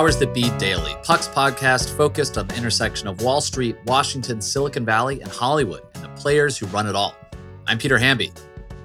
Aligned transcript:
Powers 0.00 0.16
That 0.16 0.32
Be 0.32 0.48
Daily, 0.56 0.94
Puck's 1.02 1.28
podcast 1.28 1.94
focused 1.94 2.38
on 2.38 2.48
the 2.48 2.56
intersection 2.56 3.06
of 3.06 3.20
Wall 3.20 3.42
Street, 3.42 3.76
Washington, 3.84 4.40
Silicon 4.40 4.82
Valley, 4.82 5.20
and 5.20 5.30
Hollywood, 5.30 5.82
and 5.94 6.02
the 6.02 6.08
players 6.18 6.56
who 6.56 6.64
run 6.68 6.86
it 6.86 6.96
all. 6.96 7.14
I'm 7.66 7.76
Peter 7.76 7.98
Hamby. 7.98 8.32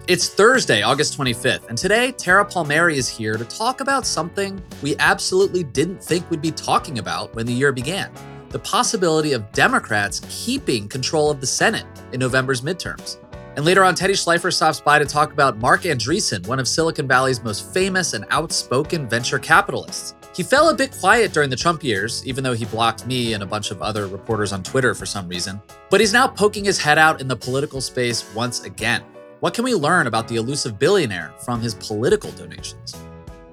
It's 0.10 0.28
Thursday, 0.28 0.82
August 0.82 1.18
25th, 1.18 1.70
and 1.70 1.78
today 1.78 2.12
Tara 2.12 2.44
Palmeri 2.44 2.96
is 2.96 3.08
here 3.08 3.38
to 3.38 3.46
talk 3.46 3.80
about 3.80 4.06
something 4.06 4.62
we 4.84 4.98
absolutely 4.98 5.64
didn't 5.64 6.04
think 6.04 6.30
we'd 6.30 6.42
be 6.42 6.52
talking 6.52 7.00
about 7.00 7.34
when 7.34 7.46
the 7.46 7.54
year 7.54 7.72
began 7.72 8.12
the 8.50 8.60
possibility 8.60 9.32
of 9.32 9.50
Democrats 9.54 10.20
keeping 10.28 10.86
control 10.90 11.32
of 11.32 11.40
the 11.40 11.48
Senate 11.48 11.86
in 12.12 12.20
November's 12.20 12.60
midterms. 12.60 13.20
And 13.56 13.64
later 13.64 13.86
on, 13.86 13.96
Teddy 13.96 14.16
Schleifer 14.16 14.52
stops 14.52 14.82
by 14.82 15.00
to 15.00 15.06
talk 15.06 15.32
about 15.32 15.60
Marc 15.60 15.84
Andreessen, 15.84 16.46
one 16.46 16.60
of 16.60 16.68
Silicon 16.68 17.08
Valley's 17.08 17.42
most 17.42 17.74
famous 17.74 18.12
and 18.12 18.26
outspoken 18.32 19.08
venture 19.08 19.40
capitalists. 19.40 20.14
He 20.36 20.44
fell 20.44 20.68
a 20.68 20.76
bit 20.76 20.92
quiet 20.92 21.32
during 21.32 21.50
the 21.50 21.56
Trump 21.56 21.82
years, 21.82 22.22
even 22.26 22.44
though 22.44 22.52
he 22.52 22.66
blocked 22.66 23.08
me 23.08 23.32
and 23.32 23.42
a 23.42 23.46
bunch 23.46 23.72
of 23.72 23.82
other 23.82 24.06
reporters 24.06 24.52
on 24.52 24.64
Twitter 24.64 24.94
for 24.94 25.06
some 25.06 25.30
reason. 25.30 25.62
But 25.90 26.02
he's 26.02 26.12
now 26.12 26.28
poking 26.28 26.66
his 26.66 26.78
head 26.78 26.98
out 26.98 27.22
in 27.22 27.30
the 27.30 27.38
political 27.38 27.80
space 27.80 28.30
once 28.36 28.66
again. 28.66 29.02
What 29.40 29.54
can 29.54 29.64
we 29.64 29.74
learn 29.74 30.08
about 30.08 30.28
the 30.28 30.36
elusive 30.36 30.78
billionaire 30.78 31.34
from 31.46 31.62
his 31.62 31.76
political 31.76 32.32
donations? 32.32 32.98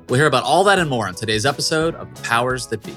We'll 0.08 0.18
hear 0.18 0.26
about 0.26 0.42
all 0.42 0.64
that 0.64 0.80
and 0.80 0.90
more 0.90 1.06
on 1.06 1.14
today's 1.14 1.46
episode 1.46 1.94
of 1.94 2.12
Powers 2.24 2.66
That 2.66 2.82
Be. 2.82 2.96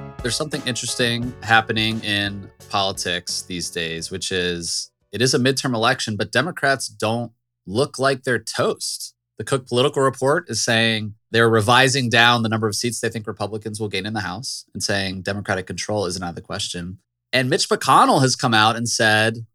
There's 0.21 0.35
something 0.35 0.61
interesting 0.67 1.33
happening 1.41 1.99
in 2.03 2.47
politics 2.69 3.41
these 3.41 3.71
days, 3.71 4.11
which 4.11 4.31
is 4.31 4.91
it 5.11 5.19
is 5.19 5.33
a 5.33 5.39
midterm 5.39 5.73
election, 5.73 6.15
but 6.15 6.31
Democrats 6.31 6.87
don't 6.87 7.31
look 7.65 7.97
like 7.97 8.21
they're 8.21 8.37
toast. 8.37 9.15
The 9.39 9.43
Cook 9.43 9.67
Political 9.67 10.03
Report 10.03 10.47
is 10.47 10.63
saying 10.63 11.15
they're 11.31 11.49
revising 11.49 12.07
down 12.07 12.43
the 12.43 12.49
number 12.49 12.67
of 12.67 12.75
seats 12.75 12.99
they 12.99 13.09
think 13.09 13.25
Republicans 13.25 13.79
will 13.79 13.87
gain 13.87 14.05
in 14.05 14.13
the 14.13 14.21
House 14.21 14.65
and 14.75 14.83
saying 14.83 15.23
Democratic 15.23 15.65
control 15.65 16.05
isn't 16.05 16.21
out 16.21 16.29
of 16.29 16.35
the 16.35 16.41
question. 16.41 16.99
And 17.33 17.49
Mitch 17.49 17.67
McConnell 17.67 18.21
has 18.21 18.35
come 18.35 18.53
out 18.53 18.75
and 18.75 18.87
said 18.87 19.47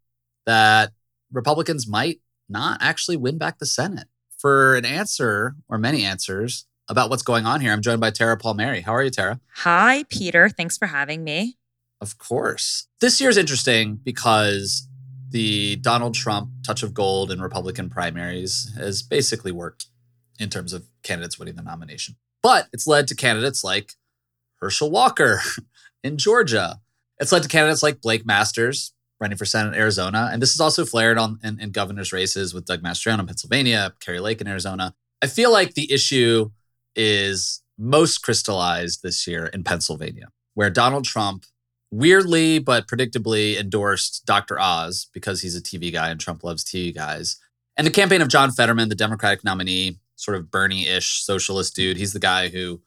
that 0.45 0.91
Republicans 1.31 1.87
might 1.87 2.19
not 2.49 2.79
actually 2.81 3.15
win 3.15 3.37
back 3.37 3.59
the 3.59 3.65
Senate. 3.65 4.07
For 4.37 4.75
an 4.75 4.83
answer 4.83 5.55
or 5.69 5.77
many 5.77 6.03
answers 6.03 6.65
about 6.89 7.09
what's 7.09 7.23
going 7.23 7.45
on 7.45 7.61
here, 7.61 7.71
I'm 7.71 7.81
joined 7.81 8.01
by 8.01 8.11
Tara 8.11 8.37
Palmeri. 8.37 8.83
How 8.83 8.93
are 8.93 9.03
you, 9.03 9.09
Tara? 9.09 9.39
Hi, 9.55 10.03
Peter. 10.09 10.49
Thanks 10.49 10.77
for 10.77 10.87
having 10.87 11.23
me. 11.23 11.57
Of 11.99 12.17
course. 12.17 12.87
This 13.01 13.19
year 13.19 13.29
is 13.29 13.37
interesting 13.37 13.99
because 14.03 14.87
the 15.29 15.75
Donald 15.77 16.13
Trump 16.13 16.49
touch 16.65 16.83
of 16.83 16.93
gold 16.93 17.31
in 17.31 17.41
Republican 17.41 17.89
primaries 17.89 18.71
has 18.77 19.01
basically 19.01 19.51
worked 19.51 19.87
in 20.39 20.49
terms 20.49 20.73
of 20.73 20.87
candidates 21.03 21.37
winning 21.37 21.55
the 21.55 21.63
nomination. 21.63 22.15
But 22.41 22.67
it's 22.71 22.87
led 22.87 23.07
to 23.07 23.15
candidates 23.15 23.63
like 23.63 23.93
Herschel 24.59 24.91
Walker 24.91 25.41
in 26.03 26.17
Georgia. 26.17 26.79
It's 27.19 27.31
led 27.31 27.43
to 27.43 27.49
candidates 27.49 27.83
like 27.83 28.01
Blake 28.01 28.25
Masters 28.25 28.93
running 29.19 29.37
for 29.37 29.45
Senate 29.45 29.73
in 29.73 29.79
Arizona. 29.79 30.29
And 30.31 30.41
this 30.41 30.53
is 30.53 30.61
also 30.61 30.85
flared 30.85 31.17
on 31.17 31.39
in, 31.43 31.59
in 31.59 31.71
governor's 31.71 32.13
races 32.13 32.53
with 32.53 32.65
Doug 32.65 32.83
Mastriano 32.83 33.19
in 33.19 33.25
Pennsylvania, 33.25 33.93
Kari 33.99 34.19
Lake 34.19 34.41
in 34.41 34.47
Arizona. 34.47 34.93
I 35.21 35.27
feel 35.27 35.51
like 35.51 35.73
the 35.73 35.91
issue 35.91 36.51
is 36.97 37.61
most 37.77 38.23
crystallized 38.23 39.03
this 39.03 39.25
year 39.27 39.45
in 39.45 39.63
Pennsylvania, 39.63 40.27
where 40.55 40.69
Donald 40.69 41.05
Trump 41.05 41.45
weirdly 41.91 42.59
but 42.59 42.87
predictably 42.87 43.57
endorsed 43.57 44.25
Dr. 44.25 44.59
Oz 44.59 45.07
because 45.13 45.41
he's 45.41 45.55
a 45.55 45.61
TV 45.61 45.91
guy 45.93 46.09
and 46.09 46.19
Trump 46.19 46.43
loves 46.43 46.65
TV 46.65 46.93
guys. 46.93 47.37
And 47.77 47.85
the 47.85 47.91
campaign 47.91 48.21
of 48.21 48.27
John 48.27 48.51
Fetterman, 48.51 48.89
the 48.89 48.95
Democratic 48.95 49.43
nominee, 49.43 49.99
sort 50.15 50.35
of 50.35 50.51
Bernie-ish 50.51 51.21
socialist 51.21 51.75
dude. 51.75 51.97
He's 51.97 52.13
the 52.13 52.19
guy 52.19 52.49
who, 52.49 52.81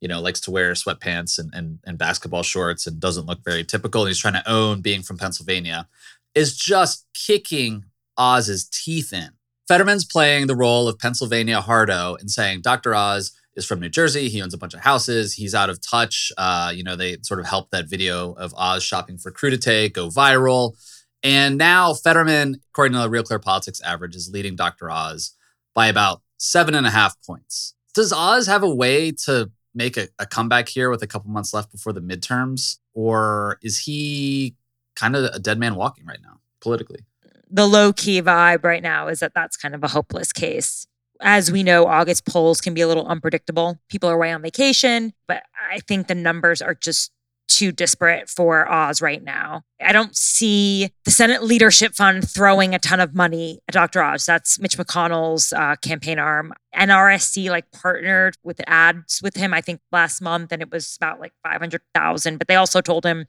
you 0.00 0.08
know, 0.08 0.20
likes 0.20 0.40
to 0.42 0.52
wear 0.52 0.72
sweatpants 0.72 1.38
and, 1.38 1.52
and, 1.52 1.80
and 1.84 1.98
basketball 1.98 2.44
shorts 2.44 2.86
and 2.86 3.00
doesn't 3.00 3.26
look 3.26 3.44
very 3.44 3.64
typical. 3.64 4.02
And 4.02 4.08
he's 4.08 4.20
trying 4.20 4.34
to 4.34 4.50
own 4.50 4.80
being 4.80 5.02
from 5.02 5.18
Pennsylvania, 5.18 5.88
is 6.34 6.56
just 6.56 7.06
kicking 7.12 7.86
Oz's 8.16 8.68
teeth 8.68 9.12
in. 9.12 9.30
Fetterman's 9.66 10.04
playing 10.04 10.46
the 10.46 10.56
role 10.56 10.88
of 10.88 10.98
Pennsylvania 10.98 11.60
Hardo 11.60 12.16
and 12.18 12.30
saying, 12.30 12.60
Dr. 12.60 12.94
Oz 12.94 13.32
is 13.56 13.66
from 13.66 13.80
New 13.80 13.88
Jersey. 13.88 14.28
He 14.28 14.40
owns 14.42 14.54
a 14.54 14.58
bunch 14.58 14.74
of 14.74 14.80
houses. 14.80 15.34
He's 15.34 15.54
out 15.54 15.70
of 15.70 15.80
touch. 15.80 16.32
Uh, 16.38 16.72
you 16.74 16.82
know, 16.82 16.96
they 16.96 17.16
sort 17.22 17.40
of 17.40 17.46
helped 17.46 17.70
that 17.72 17.88
video 17.88 18.32
of 18.32 18.54
Oz 18.56 18.82
shopping 18.82 19.18
for 19.18 19.30
crudité 19.30 19.92
go 19.92 20.08
viral. 20.08 20.76
And 21.22 21.58
now 21.58 21.92
Fetterman, 21.92 22.60
according 22.70 22.94
to 22.94 23.00
the 23.00 23.10
Real 23.10 23.22
Clear 23.22 23.38
Politics 23.38 23.80
average, 23.82 24.16
is 24.16 24.30
leading 24.32 24.56
Dr. 24.56 24.90
Oz 24.90 25.34
by 25.74 25.88
about 25.88 26.22
seven 26.38 26.74
and 26.74 26.86
a 26.86 26.90
half 26.90 27.16
points. 27.26 27.74
Does 27.94 28.12
Oz 28.12 28.46
have 28.46 28.62
a 28.62 28.74
way 28.74 29.12
to 29.24 29.50
make 29.74 29.96
a, 29.96 30.08
a 30.18 30.26
comeback 30.26 30.68
here 30.68 30.90
with 30.90 31.02
a 31.02 31.06
couple 31.06 31.30
months 31.30 31.52
left 31.52 31.70
before 31.70 31.92
the 31.92 32.00
midterms? 32.00 32.78
Or 32.94 33.58
is 33.62 33.78
he 33.78 34.56
kind 34.96 35.14
of 35.14 35.24
a 35.34 35.38
dead 35.38 35.58
man 35.58 35.74
walking 35.74 36.06
right 36.06 36.20
now 36.22 36.40
politically? 36.60 37.04
The 37.50 37.66
low 37.66 37.92
key 37.92 38.22
vibe 38.22 38.64
right 38.64 38.82
now 38.82 39.08
is 39.08 39.20
that 39.20 39.32
that's 39.34 39.56
kind 39.56 39.74
of 39.74 39.82
a 39.82 39.88
hopeless 39.88 40.32
case. 40.32 40.86
As 41.20 41.52
we 41.52 41.62
know, 41.62 41.86
August 41.86 42.26
polls 42.26 42.60
can 42.60 42.74
be 42.74 42.80
a 42.80 42.88
little 42.88 43.06
unpredictable. 43.06 43.78
People 43.88 44.08
are 44.08 44.14
away 44.14 44.32
on 44.32 44.42
vacation, 44.42 45.12
but 45.28 45.42
I 45.70 45.80
think 45.80 46.08
the 46.08 46.14
numbers 46.14 46.62
are 46.62 46.74
just 46.74 47.12
too 47.50 47.72
disparate 47.72 48.30
for 48.30 48.70
Oz 48.70 49.02
right 49.02 49.22
now. 49.22 49.62
I 49.82 49.92
don't 49.92 50.16
see 50.16 50.90
the 51.04 51.10
Senate 51.10 51.42
Leadership 51.42 51.94
Fund 51.94 52.28
throwing 52.28 52.74
a 52.74 52.78
ton 52.78 53.00
of 53.00 53.14
money 53.14 53.58
at 53.68 53.74
Dr. 53.74 54.02
Oz. 54.02 54.24
That's 54.24 54.58
Mitch 54.60 54.78
McConnell's 54.78 55.52
uh, 55.52 55.74
campaign 55.82 56.18
arm. 56.18 56.54
NRSC 56.74 57.50
like 57.50 57.70
partnered 57.72 58.36
with 58.44 58.60
ads 58.66 59.20
with 59.20 59.36
him, 59.36 59.52
I 59.52 59.60
think 59.60 59.80
last 59.90 60.22
month, 60.22 60.52
and 60.52 60.62
it 60.62 60.70
was 60.70 60.96
about 60.96 61.20
like 61.20 61.32
500,000. 61.42 62.38
But 62.38 62.46
they 62.46 62.54
also 62.54 62.80
told 62.80 63.04
him, 63.04 63.26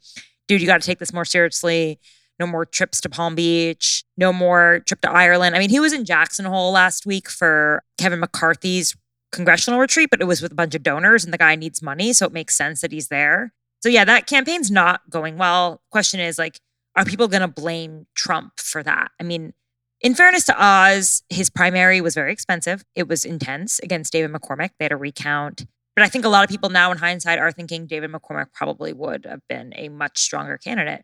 dude, 0.48 0.62
you 0.62 0.68
got 0.68 0.82
to 0.82 0.86
take 0.86 1.00
this 1.00 1.14
more 1.14 1.26
seriously. 1.26 2.00
No 2.42 2.48
more 2.48 2.66
trips 2.66 3.00
to 3.02 3.10
Palm 3.10 3.36
Beach, 3.36 4.04
no 4.18 4.34
more 4.34 4.82
trip 4.88 5.00
to 5.02 5.12
Ireland. 5.12 5.56
I 5.56 5.60
mean, 5.60 5.70
he 5.70 5.80
was 5.80 5.94
in 5.94 6.06
Jackson 6.06 6.44
Hole 6.46 6.72
last 6.72 7.06
week 7.06 7.30
for 7.30 7.84
Kevin 8.00 8.20
McCarthy's 8.20 8.98
congressional 9.32 9.80
retreat, 9.80 10.10
but 10.10 10.22
it 10.22 10.26
was 10.26 10.42
with 10.42 10.52
a 10.52 10.56
bunch 10.56 10.74
of 10.74 10.82
donors 10.82 11.24
and 11.24 11.32
the 11.32 11.38
guy 11.38 11.56
needs 11.56 11.84
money. 11.84 12.14
So 12.14 12.26
it 12.26 12.34
makes 12.34 12.58
sense 12.58 12.82
that 12.82 12.92
he's 12.92 13.10
there. 13.10 13.54
So 13.84 13.90
yeah, 13.90 14.06
that 14.06 14.26
campaign's 14.26 14.72
not 14.72 15.02
going 15.08 15.38
well. 15.38 15.84
Question 15.92 16.20
is 16.20 16.40
like, 16.40 16.60
are 16.96 17.06
people 17.06 17.28
going 17.28 17.42
to 17.42 17.48
blame 17.48 18.08
Trump 18.16 18.60
for 18.60 18.82
that? 18.82 19.12
I 19.20 19.24
mean, 19.24 19.54
in 20.02 20.16
fairness 20.16 20.46
to 20.46 20.56
Oz, 20.58 21.22
his 21.30 21.52
primary 21.52 22.02
was 22.02 22.16
very 22.16 22.34
expensive. 22.34 22.84
It 22.96 23.08
was 23.08 23.24
intense 23.24 23.78
against 23.84 24.12
David 24.12 24.32
McCormick. 24.32 24.72
They 24.80 24.86
had 24.86 24.92
a 24.92 24.98
recount. 24.98 25.68
But 25.96 26.06
I 26.06 26.10
think 26.10 26.26
a 26.26 26.30
lot 26.30 26.44
of 26.44 26.50
people 26.50 26.70
now 26.70 26.92
in 26.92 26.98
hindsight 26.98 27.38
are 27.38 27.52
thinking 27.52 27.86
David 27.86 28.12
McCormick 28.12 28.48
probably 28.52 28.94
would 28.94 29.28
have 29.28 29.42
been 29.48 29.74
a 29.76 29.90
much 29.90 30.20
stronger 30.20 30.58
candidate. 30.58 31.04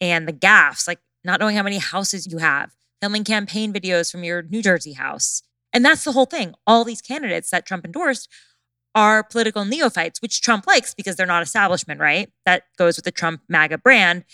And 0.00 0.28
the 0.28 0.32
gaffes, 0.32 0.86
like 0.86 1.00
not 1.24 1.40
knowing 1.40 1.56
how 1.56 1.62
many 1.62 1.78
houses 1.78 2.26
you 2.26 2.38
have, 2.38 2.70
filming 3.00 3.24
campaign 3.24 3.72
videos 3.72 4.10
from 4.10 4.24
your 4.24 4.42
New 4.42 4.62
Jersey 4.62 4.92
house. 4.92 5.42
And 5.72 5.84
that's 5.84 6.04
the 6.04 6.12
whole 6.12 6.26
thing. 6.26 6.54
All 6.66 6.84
these 6.84 7.02
candidates 7.02 7.50
that 7.50 7.66
Trump 7.66 7.84
endorsed 7.84 8.28
are 8.94 9.24
political 9.24 9.64
neophytes, 9.64 10.22
which 10.22 10.40
Trump 10.40 10.66
likes 10.66 10.94
because 10.94 11.16
they're 11.16 11.26
not 11.26 11.42
establishment, 11.42 12.00
right? 12.00 12.30
That 12.46 12.64
goes 12.78 12.96
with 12.96 13.04
the 13.04 13.10
Trump 13.10 13.40
MAGA 13.48 13.78
brand. 13.78 14.24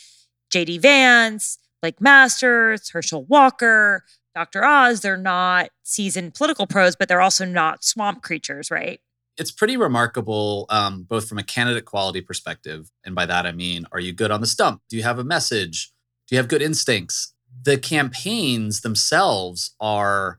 JD 0.52 0.80
Vance, 0.80 1.58
Blake 1.80 2.00
Masters, 2.00 2.90
Herschel 2.90 3.24
Walker, 3.24 4.04
Dr. 4.34 4.64
Oz, 4.64 5.00
they're 5.00 5.16
not 5.16 5.70
seasoned 5.82 6.34
political 6.34 6.66
pros, 6.66 6.94
but 6.94 7.08
they're 7.08 7.20
also 7.20 7.44
not 7.44 7.84
swamp 7.84 8.22
creatures, 8.22 8.70
right? 8.70 9.00
It's 9.40 9.50
pretty 9.50 9.76
remarkable, 9.76 10.66
um, 10.68 11.02
both 11.02 11.28
from 11.28 11.38
a 11.38 11.42
candidate 11.42 11.84
quality 11.84 12.20
perspective. 12.20 12.90
And 13.04 13.14
by 13.14 13.26
that, 13.26 13.46
I 13.46 13.52
mean, 13.52 13.86
are 13.90 14.00
you 14.00 14.12
good 14.12 14.30
on 14.30 14.40
the 14.40 14.46
stump? 14.46 14.82
Do 14.88 14.96
you 14.96 15.02
have 15.02 15.18
a 15.18 15.24
message? 15.24 15.92
Do 16.28 16.34
you 16.34 16.38
have 16.38 16.48
good 16.48 16.62
instincts? 16.62 17.34
The 17.64 17.78
campaigns 17.78 18.82
themselves 18.82 19.74
are 19.80 20.38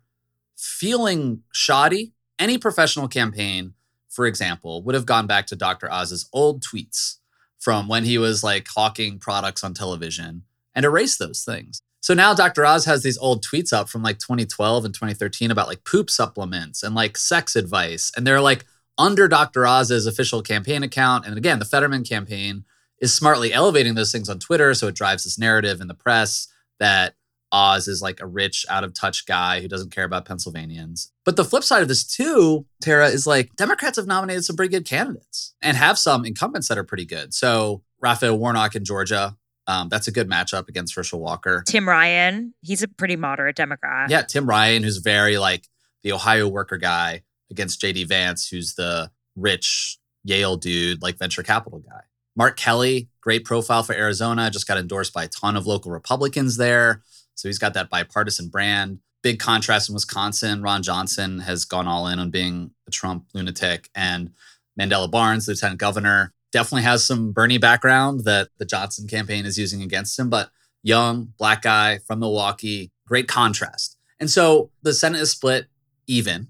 feeling 0.56 1.44
shoddy. 1.52 2.14
Any 2.40 2.58
professional 2.58 3.08
campaign 3.08 3.74
for 4.12 4.28
example, 4.28 4.84
would 4.84 4.94
have 4.94 5.06
gone 5.06 5.26
back 5.26 5.48
to 5.48 5.56
Dr. 5.56 5.92
Oz's 5.92 6.30
old 6.34 6.64
tweets 6.64 7.18
from 7.60 7.88
when 7.88 8.04
he 8.04 8.18
was 8.18 8.44
like 8.44 8.68
hawking 8.68 9.18
products 9.18 9.64
on 9.64 9.74
television 9.74 10.44
and 10.76 10.86
erased 10.86 11.18
those 11.18 11.44
things. 11.44 11.82
So 12.02 12.14
now 12.14 12.34
Dr. 12.34 12.66
Oz 12.66 12.86
has 12.86 13.04
these 13.04 13.18
old 13.20 13.46
tweets 13.46 13.72
up 13.72 13.88
from 13.88 14.04
like 14.04 14.18
2012 14.20 14.86
and 14.86 14.94
2013 14.94 15.52
about 15.52 15.68
like 15.68 15.86
poop 15.86 16.10
supplements 16.10 16.84
and 16.84 16.96
like 16.96 17.16
sex 17.16 17.56
advice. 17.56 18.12
And 18.16 18.26
they're 18.26 18.42
like 18.42 18.66
under 18.98 19.28
Dr. 19.28 19.66
Oz's 19.66 20.06
official 20.06 20.42
campaign 20.42 20.84
account. 20.84 21.26
And 21.26 21.38
again, 21.38 21.60
the 21.60 21.66
Fetterman 21.66 22.04
campaign 22.04 22.66
is 23.00 23.14
smartly 23.14 23.52
elevating 23.52 23.96
those 23.96 24.12
things 24.12 24.30
on 24.30 24.40
Twitter. 24.40 24.74
So 24.74 24.88
it 24.88 24.96
drives 24.96 25.24
this 25.24 25.40
narrative 25.40 25.82
in 25.82 25.88
the 25.88 25.96
press 25.96 26.48
that 26.80 27.16
Oz 27.52 27.88
is 27.88 28.02
like 28.02 28.22
a 28.22 28.26
rich, 28.26 28.66
out 28.70 28.84
of 28.84 28.94
touch 28.94 29.26
guy 29.26 29.62
who 29.62 29.68
doesn't 29.68 29.92
care 29.92 30.06
about 30.06 30.26
Pennsylvanians. 30.26 31.12
But 31.26 31.36
the 31.36 31.44
flip 31.44 31.64
side 31.64 31.82
of 31.82 31.88
this, 31.88 32.06
too, 32.06 32.66
Tara, 32.82 33.08
is 33.08 33.28
like 33.28 33.56
Democrats 33.56 33.98
have 33.98 34.08
nominated 34.08 34.46
some 34.46 34.56
pretty 34.56 34.72
good 34.72 34.86
candidates 34.86 35.54
and 35.62 35.76
have 35.76 35.98
some 35.98 36.26
incumbents 36.26 36.68
that 36.70 36.78
are 36.78 36.84
pretty 36.84 37.06
good. 37.06 37.34
So 37.34 37.84
Raphael 38.00 38.38
Warnock 38.38 38.76
in 38.76 38.86
Georgia, 38.86 39.38
um, 39.68 39.90
that's 39.90 40.08
a 40.08 40.12
good 40.12 40.30
matchup 40.30 40.70
against 40.70 40.96
Herschel 40.96 41.20
Walker. 41.20 41.64
Tim 41.68 41.88
Ryan, 41.88 42.54
he's 42.62 42.84
a 42.84 42.88
pretty 42.88 43.16
moderate 43.16 43.56
Democrat. 43.56 44.10
Yeah, 44.10 44.22
Tim 44.22 44.48
Ryan, 44.48 44.84
who's 44.84 44.98
very 44.98 45.38
like 45.38 45.68
the 46.04 46.14
Ohio 46.14 46.48
worker 46.48 46.78
guy 46.78 47.24
against 47.52 47.82
JD 47.82 48.08
Vance, 48.08 48.48
who's 48.48 48.74
the 48.76 49.12
rich 49.36 49.98
Yale 50.24 50.56
dude, 50.56 51.02
like 51.02 51.18
venture 51.18 51.44
capital 51.44 51.80
guy. 51.80 52.02
Mark 52.36 52.58
Kelly, 52.58 53.10
great 53.20 53.44
profile 53.44 53.84
for 53.84 53.94
Arizona, 53.94 54.50
just 54.50 54.68
got 54.68 54.78
endorsed 54.78 55.14
by 55.14 55.26
a 55.26 55.28
ton 55.28 55.58
of 55.58 55.68
local 55.68 55.92
Republicans 55.92 56.58
there. 56.58 57.04
So 57.36 57.50
he's 57.50 57.60
got 57.60 57.74
that 57.74 57.90
bipartisan 57.90 58.50
brand. 58.50 59.00
Big 59.22 59.40
contrast 59.40 59.90
in 59.90 59.94
Wisconsin. 59.94 60.62
Ron 60.62 60.82
Johnson 60.82 61.40
has 61.40 61.66
gone 61.66 61.88
all 61.88 62.08
in 62.08 62.20
on 62.20 62.32
being 62.32 62.72
a 62.88 62.92
Trump 62.92 63.26
lunatic. 63.34 63.90
And 63.94 64.32
Mandela 64.80 65.12
Barnes, 65.12 65.48
lieutenant 65.48 65.80
governor, 65.80 66.34
definitely 66.52 66.84
has 66.84 67.06
some 67.06 67.32
Bernie 67.32 67.58
background 67.58 68.22
that 68.26 68.50
the 68.58 68.66
Johnson 68.66 69.08
campaign 69.08 69.46
is 69.46 69.58
using 69.58 69.82
against 69.82 70.18
him, 70.18 70.30
but 70.30 70.50
young, 70.84 71.34
black 71.38 71.62
guy 71.62 72.00
from 72.00 72.20
Milwaukee, 72.20 72.92
great 73.08 73.28
contrast. 73.28 73.98
And 74.20 74.30
so 74.30 74.70
the 74.82 74.94
Senate 74.94 75.22
is 75.22 75.32
split 75.32 75.68
even. 76.08 76.48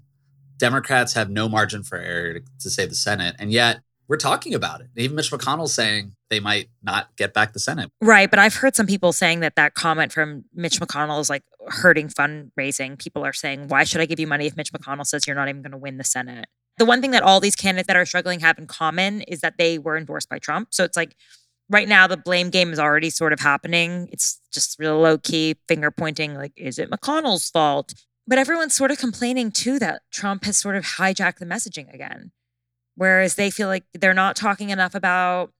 Democrats 0.62 1.14
have 1.14 1.28
no 1.28 1.48
margin 1.48 1.82
for 1.82 1.98
error 1.98 2.34
to, 2.34 2.40
to 2.60 2.70
save 2.70 2.88
the 2.88 2.94
Senate. 2.94 3.34
And 3.40 3.50
yet 3.50 3.80
we're 4.06 4.16
talking 4.16 4.54
about 4.54 4.80
it. 4.80 4.86
Even 4.96 5.16
Mitch 5.16 5.32
McConnell's 5.32 5.74
saying 5.74 6.12
they 6.30 6.38
might 6.38 6.68
not 6.84 7.08
get 7.16 7.34
back 7.34 7.52
the 7.52 7.58
Senate. 7.58 7.90
Right. 8.00 8.30
But 8.30 8.38
I've 8.38 8.54
heard 8.54 8.76
some 8.76 8.86
people 8.86 9.12
saying 9.12 9.40
that 9.40 9.56
that 9.56 9.74
comment 9.74 10.12
from 10.12 10.44
Mitch 10.54 10.78
McConnell 10.78 11.20
is 11.20 11.28
like 11.28 11.42
hurting 11.66 12.06
fundraising. 12.06 12.96
People 12.96 13.24
are 13.24 13.32
saying, 13.32 13.66
why 13.66 13.82
should 13.82 14.00
I 14.00 14.06
give 14.06 14.20
you 14.20 14.28
money 14.28 14.46
if 14.46 14.56
Mitch 14.56 14.72
McConnell 14.72 15.04
says 15.04 15.26
you're 15.26 15.34
not 15.34 15.48
even 15.48 15.62
going 15.62 15.72
to 15.72 15.78
win 15.78 15.98
the 15.98 16.04
Senate? 16.04 16.46
The 16.78 16.84
one 16.84 17.00
thing 17.00 17.10
that 17.10 17.24
all 17.24 17.40
these 17.40 17.56
candidates 17.56 17.88
that 17.88 17.96
are 17.96 18.06
struggling 18.06 18.38
have 18.38 18.56
in 18.56 18.68
common 18.68 19.22
is 19.22 19.40
that 19.40 19.54
they 19.58 19.80
were 19.80 19.96
endorsed 19.96 20.28
by 20.28 20.38
Trump. 20.38 20.68
So 20.70 20.84
it's 20.84 20.96
like 20.96 21.16
right 21.68 21.88
now 21.88 22.06
the 22.06 22.16
blame 22.16 22.50
game 22.50 22.72
is 22.72 22.78
already 22.78 23.10
sort 23.10 23.32
of 23.32 23.40
happening. 23.40 24.08
It's 24.12 24.40
just 24.52 24.78
real 24.78 25.00
low 25.00 25.18
key 25.18 25.56
finger 25.66 25.90
pointing 25.90 26.34
like, 26.34 26.52
is 26.56 26.78
it 26.78 26.88
McConnell's 26.88 27.50
fault? 27.50 27.94
But 28.26 28.38
everyone's 28.38 28.74
sort 28.74 28.90
of 28.90 28.98
complaining 28.98 29.50
too 29.50 29.78
that 29.80 30.02
Trump 30.10 30.44
has 30.44 30.56
sort 30.56 30.76
of 30.76 30.84
hijacked 30.84 31.38
the 31.38 31.46
messaging 31.46 31.92
again. 31.92 32.32
Whereas 32.94 33.34
they 33.34 33.50
feel 33.50 33.68
like 33.68 33.84
they're 33.94 34.14
not 34.14 34.36
talking 34.36 34.70
enough 34.70 34.94
about 34.94 35.52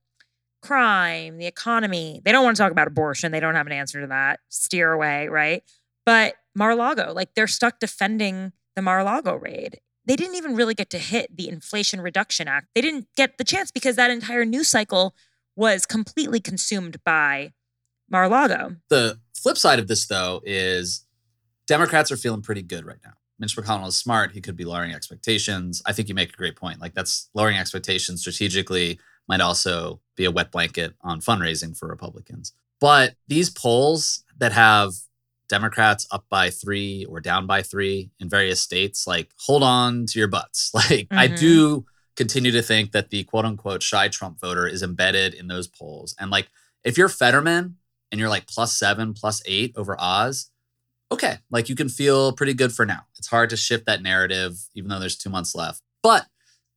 crime, 0.63 1.39
the 1.39 1.47
economy. 1.47 2.21
They 2.25 2.31
don't 2.31 2.45
want 2.45 2.57
to 2.57 2.63
talk 2.63 2.73
about 2.73 2.87
abortion. 2.87 3.33
They 3.33 3.41
don't 3.41 3.57
have 3.57 3.67
an 3.67 3.73
answer 3.73 4.01
to 4.01 4.07
that. 4.09 4.41
Steer 4.49 4.93
away, 4.93 5.29
right? 5.29 5.63
But 6.07 6.35
Mar-a-Lago, 6.55 7.13
like 7.13 7.35
they're 7.35 7.47
stuck 7.47 7.81
defending 7.81 8.53
the 8.77 8.83
Mar-a-Lago 8.83 9.35
raid. 9.35 9.81
They 10.05 10.17
didn't 10.17 10.35
even 10.37 10.55
really 10.55 10.75
get 10.75 10.91
to 10.91 10.99
hit 10.99 11.37
the 11.37 11.49
Inflation 11.49 12.01
Reduction 12.01 12.49
Act. 12.49 12.69
They 12.75 12.81
didn't 12.81 13.09
get 13.17 13.39
the 13.39 13.45
chance 13.45 13.71
because 13.71 13.97
that 13.97 14.11
entire 14.11 14.45
news 14.45 14.69
cycle 14.69 15.15
was 15.57 15.87
completely 15.87 16.41
consumed 16.41 17.03
by 17.05 17.53
Mar-a-Lago. 18.11 18.77
The 18.89 19.19
flip 19.35 19.57
side 19.57 19.79
of 19.79 19.89
this, 19.89 20.07
though, 20.07 20.43
is 20.45 21.07
Democrats 21.73 22.13
are 22.13 22.19
feeling 22.19 22.43
pretty 22.43 22.61
good 22.61 22.85
right 22.85 22.99
now. 23.03 23.15
Mitch 23.39 23.57
McConnell 23.57 23.89
is 23.89 23.97
smart. 23.97 24.33
He 24.33 24.43
could 24.43 24.57
be 24.57 24.67
lowering 24.67 24.93
expectations. 24.93 25.81
I 25.87 25.95
think 25.95 26.07
you 26.07 26.15
make 26.15 26.29
a 26.29 26.37
great 26.37 26.55
point. 26.55 26.83
Like 26.83 26.93
that's 26.93 27.31
lowering 27.33 27.57
expectations 27.57 28.21
strategically 28.21 29.01
might 29.27 29.41
also 29.41 30.03
be 30.15 30.27
a 30.27 30.31
wet 30.31 30.53
blanket 30.53 30.93
on 31.01 31.23
fundraising 31.23 31.75
for 31.75 31.89
Republicans. 31.89 32.53
But 32.79 33.15
these 33.27 33.49
polls 33.49 34.23
that 34.37 34.53
have 34.53 34.93
Democrats 35.49 36.07
up 36.13 36.27
by 36.29 36.51
three 36.51 37.07
or 37.09 37.21
down 37.21 37.47
by 37.47 37.63
three 37.63 38.11
in 38.21 38.29
various 38.29 38.61
states, 38.61 39.07
like 39.07 39.31
hold 39.39 39.63
on 39.63 40.05
to 40.09 40.19
your 40.19 40.29
butts. 40.29 40.71
Like 40.75 41.09
mm-hmm. 41.09 41.19
I 41.19 41.27
do 41.27 41.87
continue 42.17 42.53
to 42.53 42.61
think 42.61 42.93
that 42.93 43.09
the 43.09 43.25
quote 43.25 43.47
unquote 43.47 43.83
shy 43.83 44.09
Trump 44.09 44.39
voter 44.39 44.67
is 44.67 44.83
embedded 44.83 45.33
in 45.33 45.49
those 45.49 45.69
polls. 45.69 46.15
And 46.21 46.31
like 46.31 46.49
if 46.85 46.99
you're 46.99 47.09
Fetterman 47.09 47.77
and 48.11 48.21
you're 48.21 48.29
like 48.29 48.47
plus 48.47 48.77
seven, 48.77 49.15
plus 49.15 49.41
eight 49.47 49.73
over 49.75 49.97
Oz, 49.99 50.51
okay, 51.13 51.39
like 51.51 51.69
you 51.69 51.75
can 51.75 51.89
feel 51.89 52.33
pretty 52.33 52.55
good 52.55 52.73
for 52.73 52.87
now. 52.87 53.01
It's 53.19 53.29
hard 53.29 53.51
to 53.51 53.57
shift 53.57 53.87
that 53.87 54.03
narrative, 54.03 54.57
even 54.75 54.89
though 54.89 54.99
there's 54.99 55.19
two 55.19 55.31
months 55.31 55.55
left. 55.55 55.83
But 56.03 56.27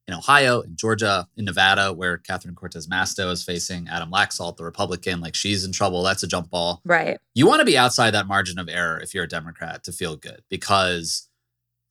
in 0.07 0.13
Ohio, 0.13 0.61
in 0.61 0.75
Georgia, 0.75 1.27
in 1.35 1.45
Nevada, 1.45 1.91
where 1.91 2.17
Catherine 2.17 2.53
Cortez 2.53 2.87
Masto 2.87 3.31
is 3.31 3.43
facing 3.43 3.87
Adam 3.87 4.11
Laxalt, 4.11 4.57
the 4.57 4.63
Republican, 4.63 5.19
like 5.19 5.33
she's 5.33 5.65
in 5.65 5.71
trouble. 5.71 6.03
That's 6.03 6.21
a 6.21 6.27
jump 6.27 6.51
ball. 6.51 6.81
Right. 6.85 7.17
You 7.33 7.47
want 7.47 7.61
to 7.61 7.65
be 7.65 7.77
outside 7.77 8.11
that 8.11 8.27
margin 8.27 8.59
of 8.59 8.69
error 8.69 8.99
if 8.99 9.13
you're 9.13 9.23
a 9.23 9.27
Democrat 9.27 9.83
to 9.85 9.91
feel 9.91 10.15
good 10.15 10.43
because 10.49 11.27